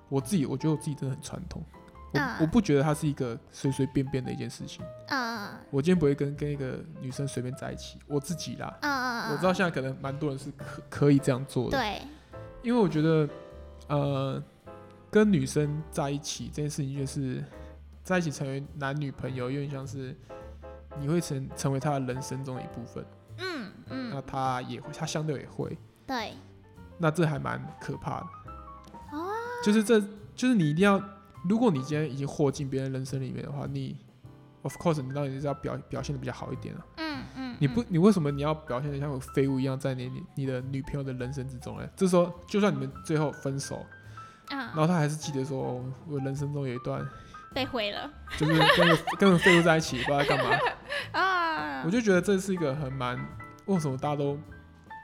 [0.09, 1.62] 我自己，我觉得我自己真的很传统。
[2.16, 4.84] 我我不觉得它是一个随随便便的一件事情。
[5.08, 8.76] 嗯，我今天不会跟跟一个女生随便在一起，我自己啦。
[8.82, 11.78] 嗯，我知道现在可能蛮多人是可可以这样做的。
[11.78, 12.02] 对。
[12.62, 13.28] 因为我觉得，
[13.88, 14.42] 呃，
[15.10, 17.44] 跟女生在一起这件事情，就是
[18.02, 20.16] 在一起成为男女朋友，有点像是
[20.98, 23.04] 你会成成为他的人生中的一部分。
[23.38, 24.10] 嗯嗯。
[24.10, 25.78] 那他也会，他相对也会。
[26.06, 26.32] 对。
[26.98, 28.26] 那这还蛮可怕的。
[29.12, 29.30] 哦。
[29.62, 30.00] 就是这
[30.34, 31.02] 就是你一定要。
[31.49, 33.97] 如果你今天已经活进别人人生里面的话，你
[34.62, 36.80] ，of course，你当然是要表表现的比较好一点啊。
[36.97, 37.57] 嗯嗯。
[37.59, 41.88] 你不，你为什么你要表现的像个废物一样在你你你的女朋友的人生之中呢？
[41.97, 43.84] 这时候，就算你们最后分手，
[44.51, 47.07] 嗯，然后他还是记得说，我人生中有一段
[47.55, 50.59] 被毁了，就是跟个 跟个废物在一起，不知道在干嘛
[51.12, 51.82] 啊。
[51.84, 53.18] 我就觉得这是一个很蛮，
[53.66, 54.38] 为什么大家都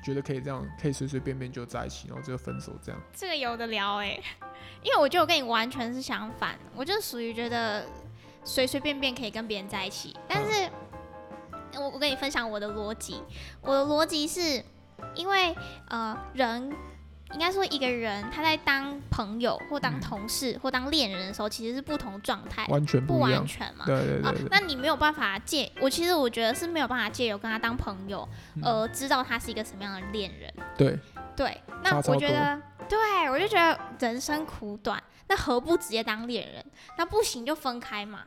[0.03, 3.01] 觉得可以这样，可以随随便便就在一起，然后就分手这样？
[3.15, 4.23] 这个有的聊哎、欸。
[4.83, 7.87] 因为我觉得我跟你完全是相反，我就属于觉得
[8.45, 10.69] 随随便便可以跟别人在一起，但是，
[11.77, 13.23] 我我跟你分享我的逻辑，
[13.61, 14.65] 我的逻辑是，
[15.15, 15.55] 因为
[15.89, 16.73] 呃人
[17.33, 24.49] 应该说一个人他在当朋友或当同事或当恋人的时候，其实是不同状态，完全不，不完全嘛，对对对，对、呃。
[24.51, 28.29] 那你没有办法借我，其实我觉得是没有办法借由跟他当朋友，
[28.63, 30.53] 而知道他是一个什么样的恋人。
[30.77, 30.99] 对
[31.37, 32.61] 对，那我觉得。
[32.89, 36.63] 对，我就觉得人生苦短，那何不直接当恋人？
[36.99, 38.25] 那不行就分开嘛。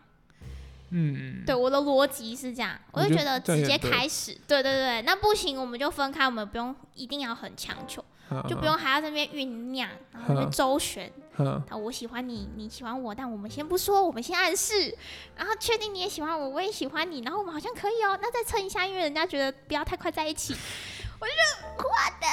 [0.89, 8.03] 嗯，对，我的逻辑是这样，我就觉得直接开始，对对对，那不行我们就分开，我们不用一定要很强求。
[8.47, 11.11] 就不用还要在那边酝酿，然后在那边周旋。
[11.37, 14.97] 啊，我喜欢你，你喜欢我，但我们先不说，我们先暗示，
[15.35, 20.55] 然后确定你也喜欢我，我也喜欢你，然后我们好像可以哦，那再撑一下，因为人家觉得不要太快在一起。
[21.19, 21.37] 我就觉
[21.77, 21.89] 得，我
[22.21, 22.27] 的，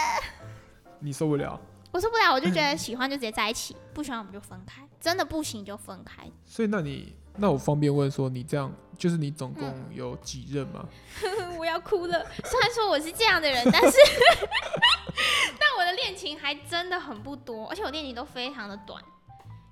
[1.00, 1.60] 你受不了。
[1.90, 6.22] 我受不了，我就觉得喜欢就直接在一起，不喜欢我们就分开，真的不行就分开。
[6.46, 10.88] 所以那你那我方便问说，你这样就是你总共有几任吗？
[11.24, 12.24] 嗯、 我要哭了。
[12.44, 13.98] 虽然说我是这样的人，但是
[15.92, 19.02] 的恋情还真的很不多，而且我恋情都非常的短，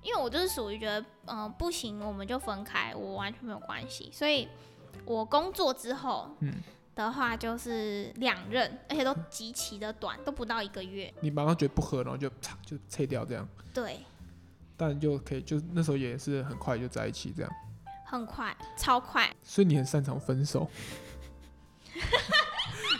[0.01, 4.09] 因为我就是属于觉得嗯、呃、不行我们就分开，我完全没有关系。
[4.13, 4.47] 所以
[5.05, 6.53] 我工作之后嗯。
[6.93, 11.11] 的话就是两任，而且都极其的短，都不到一个月。
[11.21, 13.47] 你马上觉得不合，然后就啪就拆掉这样。
[13.73, 14.01] 对。
[14.75, 17.51] 但就可以，就那时候也是很快就在一起这样。
[18.05, 19.33] 很快，超快。
[19.41, 20.69] 所以你很擅长分手。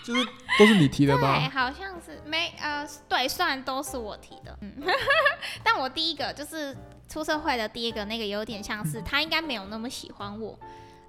[0.04, 0.26] 就是
[0.58, 1.40] 都是你提的吧？
[1.40, 4.58] 对，好像是没呃，对，算都是我提的。
[4.62, 4.74] 嗯。
[5.64, 6.76] 但我第一个就是
[7.08, 10.58] 出社会的第一个那个，有点像是他应该没有那么喜欢我，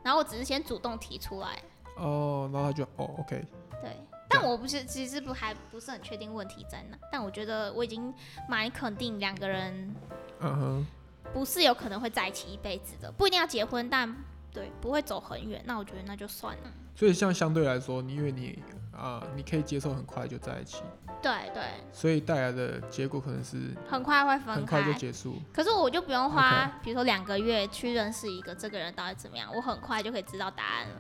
[0.03, 1.59] 然后我只是先主动提出来。
[1.97, 3.45] 哦，然后他就哦，OK。
[3.83, 3.97] 对，
[4.29, 8.13] 但我不是，其实不还不是很确定问题在哪，但我觉得我已经
[8.49, 9.95] 蛮肯定两个人，
[10.41, 10.87] 嗯哼，
[11.33, 14.15] 不是有可能会在一起一辈子的，不一定要结婚，但
[14.53, 16.71] 对，不会走很远，那我觉得那就算了。
[16.95, 18.59] 所以像相对来说，你因为你
[18.93, 20.83] 啊、呃，你可以接受很快就在一起，
[21.23, 21.63] 对对，
[21.93, 23.57] 所以带来的结果可能是
[23.89, 25.41] 很快会分开，很快就结束。
[25.53, 30.97] 可是我就不用花，比如说两个月去认识一个这个人到底怎么样，我很快就可以知道答案了。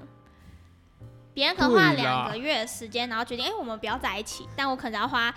[1.35, 4.47] 别人可能花两个月的时间，然后决定，哎、欸，我们不要在一起。
[4.55, 5.33] 但我可能要花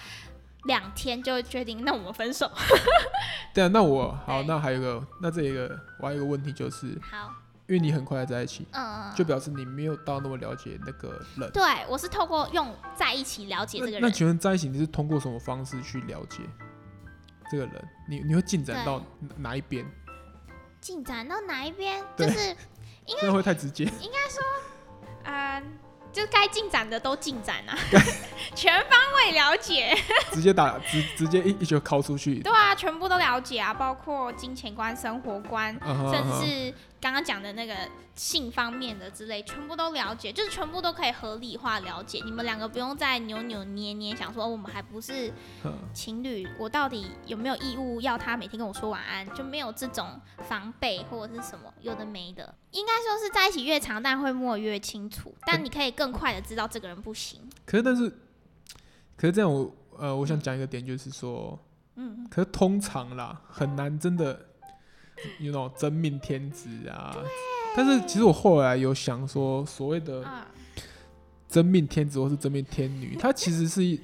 [0.65, 2.51] 两天就决定，那我们分手。
[3.53, 7.33] 对啊，那我好，那还有一个，那这一个我还有一个问题就是，好，
[7.67, 11.49] 因为你很快在一起，嗯，就表示你没有到那么了解那个人。
[11.51, 14.01] 对，我是透过用在一起了解这个人。
[14.01, 16.39] 那请问在一起你是通过什么方式去了解
[17.49, 17.87] 这个人？
[18.07, 19.01] 你你会进展到
[19.37, 19.85] 哪一边？
[20.79, 22.03] 进展到哪一边？
[22.15, 22.49] 就是
[23.07, 23.83] 应该会太直接。
[23.83, 24.43] 应该说，
[25.23, 25.63] 嗯、呃。
[26.15, 27.77] 就该进展的都进展啊，
[28.55, 29.93] 全方位了解，
[30.31, 32.39] 直接打直直接一一球敲出去。
[32.39, 36.73] 对啊，全部都了解啊，包括金钱观、生活观，uh 甚至是
[37.05, 37.75] 刚刚讲的那个
[38.15, 42.19] 性方面的之类，全部都了解，就是全部都可以合理化了解。
[42.25, 45.31] 你们两个不用再扭扭捏捏，想说我们还不是
[45.93, 49.23] 情侣，我到底有没有义务要他每天跟我说晚安？
[49.35, 52.55] 就没有这种防备或者是什么有的没的。
[52.71, 55.31] 应该说是在一起越长，但会摸越清楚。
[55.45, 57.39] 但你可以更快的知道这个人不行。
[57.67, 58.09] 可是，但是，
[59.15, 61.59] 可是这样我呃，我想讲一个点，就是说，
[61.97, 64.47] 嗯，可是通常啦，很难真的
[65.39, 67.15] 有那种真命天子啊。
[67.75, 70.23] 但是其实我后来有想说，所谓的
[71.47, 73.99] 真命天子或是真命天女，它其实是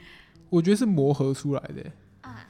[0.50, 1.92] 我觉得是磨合出来的
[2.22, 2.48] 啊。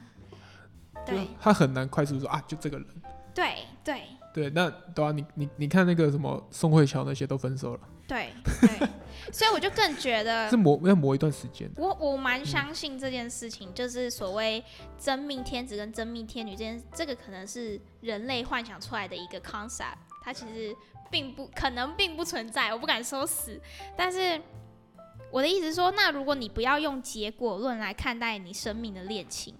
[1.06, 2.86] 对，他很难快速说啊，就这个人。
[3.34, 3.54] 对
[3.84, 4.02] 对。
[4.34, 7.80] 对，那对啊，你你你看那个什么宋慧乔那些都分手了。
[8.08, 8.88] 对对，
[9.32, 11.70] 所以我就更觉得 是磨要磨一段时间。
[11.76, 14.62] 我我蛮相信这件事情，嗯，就是所谓
[14.98, 20.76] 真命天子跟真命天女这件，这个可能是人类幻想出来的一个 concept，它其实
[21.10, 23.60] 并不可能并不存在，我不敢说死。
[23.96, 24.40] 但是
[25.30, 29.54] 我的意思是说，那如果你不要用结果论来看待你生命的恋情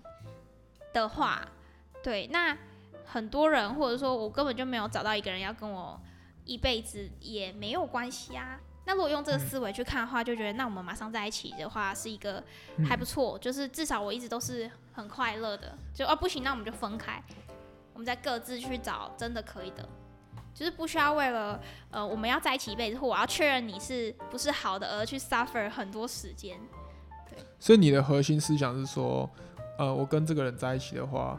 [0.92, 1.48] 的话，
[2.02, 2.56] 对，那。
[3.04, 6.00] 很多人，或者说我根本就没有找到一个人要跟我
[6.44, 8.58] 一辈子，也没有关系啊。
[8.84, 12.42] 那如果用这个思维去看的话，就觉得那我们马上在一起的话是一个
[12.84, 15.72] 还不错，就是至少我一直都是很快乐的。
[15.94, 17.22] 就哦不行，那我们就分开，
[17.92, 19.88] 我们再各自去找真的可以的，
[20.52, 21.60] 就是不需要为了
[21.92, 26.58] 呃我们要在一起一辈子，或我要确认你是不是好的而去 suffer 很多时间。
[27.30, 29.30] 对，所以你的核心思想是说，
[29.78, 31.38] 呃，我跟这个人在一起的话。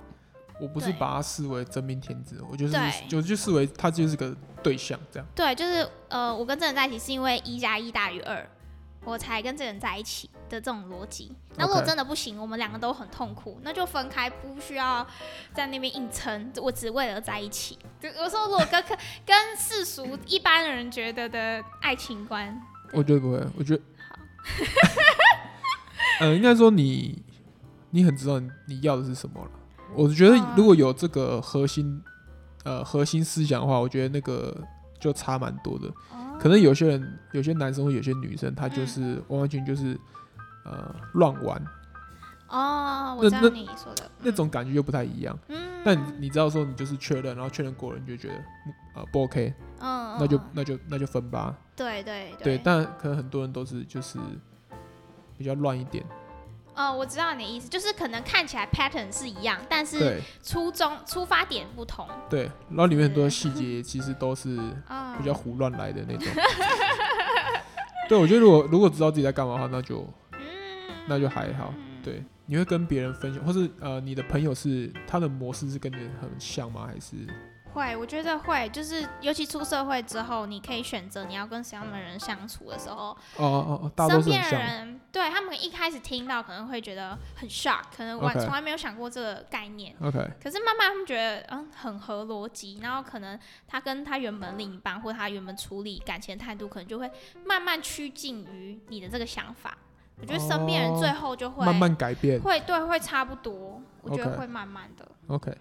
[0.64, 2.74] 我不是把他视为真命天子，我就是
[3.10, 4.34] 就就视为他就是个
[4.64, 5.28] 对象这样。
[5.36, 8.50] 对，就是呃，我跟这人在一起是因为一加一大于二，
[9.04, 11.36] 我才跟这人在一起的这种逻辑。
[11.58, 15.06] 那如果真的不行，我们两个都很痛苦，那就分开，不需要
[15.54, 16.50] 在那边硬撑。
[16.62, 17.78] 我只为了在一起。
[18.00, 18.82] 就有时候如果跟
[19.26, 22.58] 跟世俗一般人觉得的爱情观，
[22.94, 24.16] 我觉得不会，我觉得好。
[26.26, 27.22] 呃，应该说你
[27.90, 29.52] 你很知道你要的是什么了。
[29.96, 32.02] 我觉得如果有这个核心，
[32.64, 34.56] 呃，核心思想的话，我觉得那个
[35.00, 35.92] 就差蛮多的。
[36.40, 39.98] 可能有些人，有些男生或有些女生，他就是完完全就是
[40.66, 41.64] 呃乱玩。
[42.50, 45.38] 哦，我知道你说的那种感觉又不太一样。
[45.48, 45.82] 嗯。
[45.86, 48.36] 但你你知道说你就是确认，然后确认过了，你就觉得
[48.96, 49.54] 呃不 OK。
[49.80, 50.18] 嗯。
[50.20, 51.56] 那就那就那就分吧。
[51.76, 52.58] 对对对。
[52.58, 54.20] 对，但可能很多人都是就是
[55.38, 56.06] 比较乱一点。
[56.76, 62.08] 哦，我知道你的意思，就是可能看起来 pattern 是一样，但是初衷出发点不同。
[62.30, 64.58] 对，然后里面很多细节 其实都是
[65.18, 66.28] 比较胡乱来的那种。
[68.10, 70.08] 对，我觉得如果如果知道自己在干嘛的话，那就
[71.08, 71.74] 那就还好。
[72.04, 76.86] 对，你会跟别人分享，或是呃，你的朋友是他的模式是跟你很像吗？
[76.88, 77.16] 还是？
[77.74, 89.96] 会，我觉得会，就是尤其出社会之后，你可以选择你要跟什么样的人相处的时候，哦哦哦，身边的人对他们一开始听到可能会觉得很 shock，可能我从来没有想过这个概念。
[90.02, 97.12] OK，可是慢慢他们觉得嗯很合逻辑，然后可能他跟他原本另一半或他原本处理感情的态度，可能就会
[97.46, 99.78] 慢慢趋近于你的这个想法。
[100.22, 105.06] 我觉得身边人最后就会、哦、慢慢改变，会对会差不多，我觉得会慢慢的。
[105.28, 105.52] OK。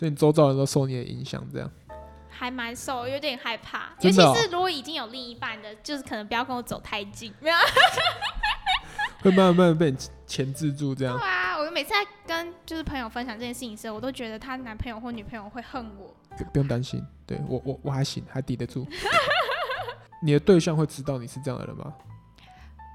[0.00, 1.70] 所以你周遭人都受你的影响，这样
[2.30, 3.80] 还蛮受，有点害怕。
[3.80, 7.56] 哦、尤其是如果已经有另一半的，就是可能不要跟我走太近，没有，
[9.20, 11.18] 会慢慢慢慢被你钳制住，这样。
[11.18, 11.96] 对啊，我每次在
[12.26, 16.16] 跟就是朋友分享这件事情的时候，我都觉得她男朋友或女朋友会恨我。
[16.34, 18.88] 不，不用担心，对我我我还行，还抵得住。
[20.24, 21.92] 你的对象会知道你是这样的人吗？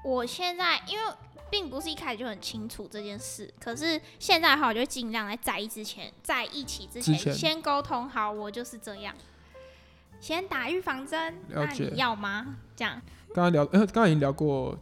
[0.04, 1.04] 我现在因为。
[1.50, 9.14] 并不是一开始就很清楚这件事，可是现在的话，我就尽量在在一之前，在一起之前，先沟通好，我就是这样，
[10.20, 11.34] 先打预防针。
[11.48, 12.56] 那你要吗？
[12.74, 13.00] 这样。
[13.32, 14.76] 刚刚聊，呃，刚刚已经聊过，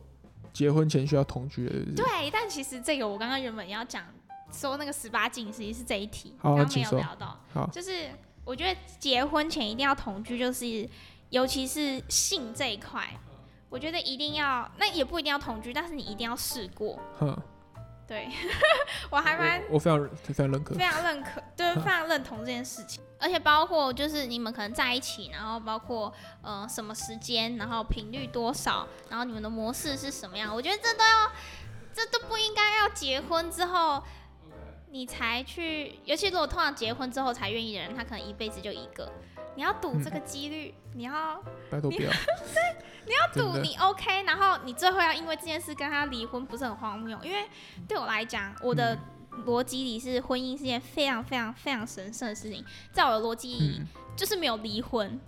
[0.52, 1.72] 结婚前需要同居的。
[1.96, 4.04] 对，但其实这个我刚刚原本要讲
[4.52, 7.38] 说那个十八禁，实际是这一题，刚刚没有聊到。
[7.52, 8.08] 好，就是
[8.44, 10.88] 我觉得结婚前一定要同居，就是
[11.30, 13.08] 尤其是性这一块。
[13.75, 16.97] 我觉得一定要，那也不一定要同居，但是你一定要试过。
[17.18, 17.37] 哼，
[18.07, 18.29] 对，
[19.11, 23.03] 我还蛮，我非常非常认可，非常认可，对，非常认同这件事情。
[23.18, 31.33] 而且包括就是你们可能在一起，然后包括呃什么时间，然后频率多少，然后你们的模式是什么样，我觉得这都要，
[31.93, 34.01] 这都不应该要结婚之后
[34.93, 39.11] 你才去，尤其如果通常结婚之后才愿意的人，他可能一辈子就一个。
[39.57, 42.11] 你要赌这个几率，嗯、你要拜托不要，
[43.07, 47.18] 你要 赌你 OK，然后你最后要因为这件事跟他离婚，不是很荒谬？
[47.22, 47.48] 因为
[47.86, 48.98] 对我来讲，我的
[49.46, 53.82] 逻辑里是婚姻是件非常非常非常神圣的事情，在我的逻辑里
[54.16, 55.20] 就是没有离婚。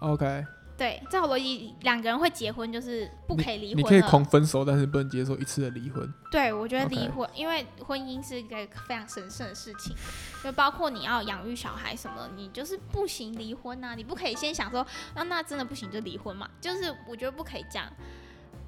[0.00, 0.44] OK。
[0.76, 3.78] 对，在我逻辑，两个人会结婚就是不可以离婚。
[3.78, 6.12] 你可以狂分手，但是不能接受一次的离婚。
[6.30, 8.56] 对，我觉得离婚.因为婚姻是一个
[8.86, 9.96] 非常神圣的事情，
[10.44, 14.80] 就包括你要养育小孩什么，你就是不行离婚呐、啊，你不可以先想说，
[15.14, 17.90] 啊，那真的不行就离婚嘛，就是我觉得不可以这样。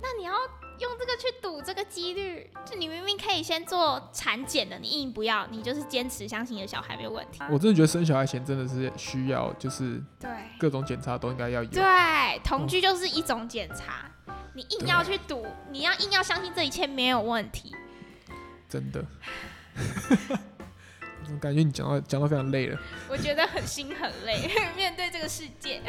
[0.01, 0.33] 那你要
[0.79, 7.41] 用这个去赌这个几率，就你明明可以先做产检的，你硬不要，你就是坚持相信你的小孩没有问题。
[7.51, 11.71] 我真的觉得生小孩前真的是需要，就是对各种检查都应该要有。
[11.71, 11.83] 对，
[12.45, 17.75] 同居就是一种检查，哦、你硬要去赌，你要硬要相信这一切没有问题。
[18.69, 19.05] 真的，
[21.31, 22.79] 我感觉你讲到讲到非常累了。
[23.09, 25.83] 我觉得很心很累， 面对这个世界。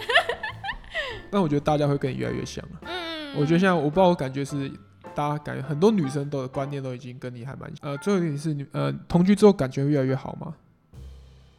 [1.32, 2.80] 但我觉得大家会跟你越来越像了。
[2.84, 3.36] 嗯。
[3.36, 4.68] 我觉得现在我不知道，我感觉是
[5.14, 10.56] 大家感觉很多女生都的观念都已经跟你还蛮呃，最后一点是你呃同居之后感觉会越来越好吗？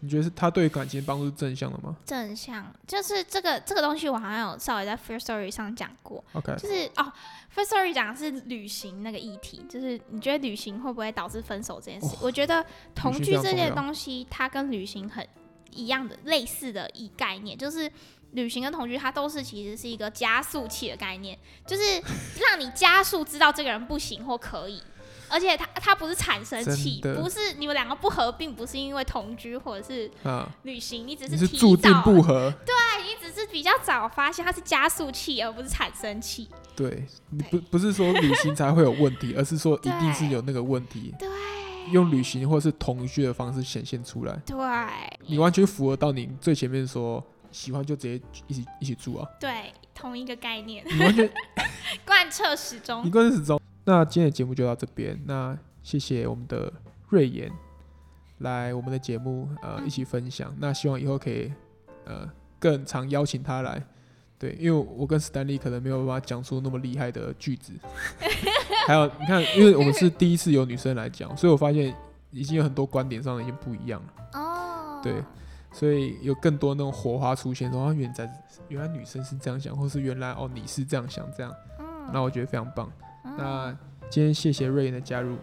[0.01, 1.95] 你觉得是他对感情帮助是正向的吗？
[2.05, 7.12] 正向就是这个这个东西我好像有稍微在 Firstory 上讲过，OK，就是哦
[7.55, 12.16] Firstory 讲的是旅行那个议题，就是你觉得旅行会不会导致分手这件事？
[12.16, 12.64] 哦、我觉得
[12.97, 15.24] 同居这件东西它跟旅行很
[15.70, 17.89] 一样的类似的一概念，就是。
[18.33, 21.83] 旅行跟同居，它都是其实是一个加速器的概念，就是
[22.49, 24.81] 让你加速知道这个人不行或可以，
[25.28, 30.11] 而且它它不是产生器，不是你们两个不合，并不是因为同居或者是
[30.62, 36.49] 旅行，啊、你只是提早，注定不合，对，你只是比较早发现它是加速器，而不是产生器。
[36.76, 41.28] 对，你不不是说旅行才会有问题，而是说 一定是有那个问题，对，
[41.91, 44.57] 用旅行或是同居的方式显现出来，对，
[45.26, 47.22] 你完全符合到你最前面说。
[47.53, 49.28] 喜欢就直接一起一起住啊！
[49.40, 51.30] 对，同一个概念，你完全
[52.07, 53.05] 贯彻始终。
[53.05, 53.61] 你贯彻始终。
[53.84, 55.18] 那今天的节目就到这边。
[55.26, 56.72] 那谢谢我们的
[57.09, 57.51] 瑞妍
[58.38, 60.55] 来我们的节目，呃，嗯、一起分享。
[60.59, 61.53] 那希望以后可以
[62.05, 63.82] 呃更常邀请他来。
[64.38, 67.72] 对，因为我跟 Stanley 可能没有办法讲出那么厉害的句子。
[68.86, 71.94] 还有，你看，因为我们是第一次有女生来讲，所以我发现
[72.30, 74.40] 已经有很多观点上已经不一样了。
[74.40, 75.01] 哦。
[75.03, 75.22] 对。
[75.72, 81.54] 所以有更多那种火花出现，然后原来原来女生是这样想，或是原来哦你是这样想这样，
[82.12, 82.90] 那、嗯、我觉得非常棒。
[83.24, 85.36] 嗯、那今天谢谢瑞妍的加入，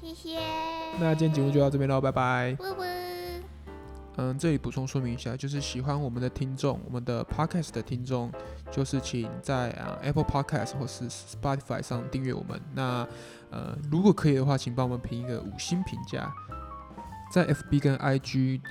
[0.00, 0.38] 谢谢。
[0.98, 2.56] 那今天节目就到这边喽，拜拜。
[4.18, 8.32] 嗯，这里补充说明一下，就是喜欢我们的听众，我们的 Podcast 的听众，
[8.70, 12.58] 就是请在啊 Apple Podcast 或是 Spotify 上订阅我们。
[12.72, 13.06] 那
[13.50, 16.32] 呃，如果可以的话，请帮我们评一个五星评价。
[17.30, 18.62] 在 FB 跟 IG，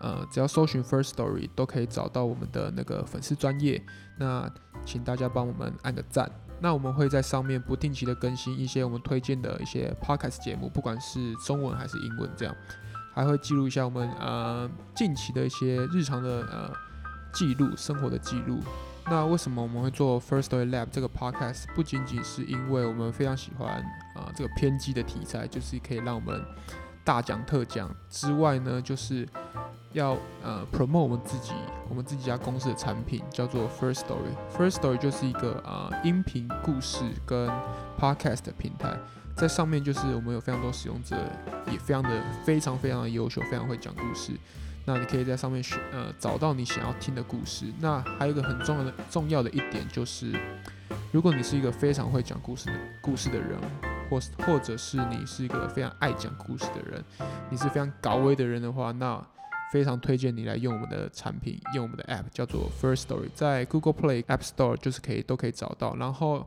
[0.00, 3.80] 呃，只要搜寻 First Story 都可以找到我们的那个粉丝专业。
[4.18, 4.50] 那
[4.84, 6.30] 请大家帮我们按个赞。
[6.62, 12.54] 那我们会在上面不定期的更新一些我们推荐的一些 Podcast 节目，不管是中文还是英文，这样。
[13.14, 16.72] 还会记录一下我们呃近期的一些日常的呃
[17.32, 18.60] 记录，生活的记录。
[19.06, 21.64] 那为什么我们会做 First Story Lab 这个 podcast？
[21.74, 23.82] 不仅仅是因为我们非常喜欢
[24.14, 26.40] 啊、呃、这个偏激的题材，就是可以让我们
[27.04, 29.26] 大讲特讲之外呢，就是
[29.92, 31.52] 要呃 promote 我们自己
[31.88, 34.34] 我们自己家公司的产品，叫做 First Story。
[34.56, 37.50] First Story 就是一个啊、音频故事跟
[37.98, 38.96] podcast 的平台。
[39.36, 41.16] 在上面就是我们有非常多使用者，
[41.72, 42.10] 也非常的
[42.44, 44.32] 非常非常的优秀，非常会讲故事。
[44.92, 47.66] 那你可以在上面选呃找到你想要听的故事。
[47.78, 50.32] 那还有一个很重要的重要的一点就是，
[51.12, 53.56] 如果你是一个非常会讲故事的故事的人，
[54.10, 57.04] 或或者是你是一个非常爱讲故事的人，
[57.50, 59.24] 你是非常高危的人的话，那
[59.72, 65.94] 非常推荐你来用我们的产品，用我们的 App 叫做 First Story，在 Google Play App Store 就是可以都可以找到。
[65.94, 66.46] 然后。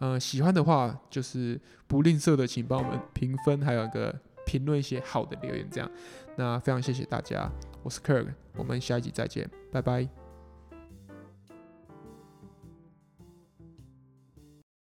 [0.00, 4.14] 呃，喜欢的话就是不吝啬的，请帮我们评分，还有一个
[4.46, 5.90] 评论一些好的留言，这样。
[6.36, 7.50] 那非常谢谢大家，
[7.82, 10.08] 我是 Kirk，我们下一集再见，拜拜。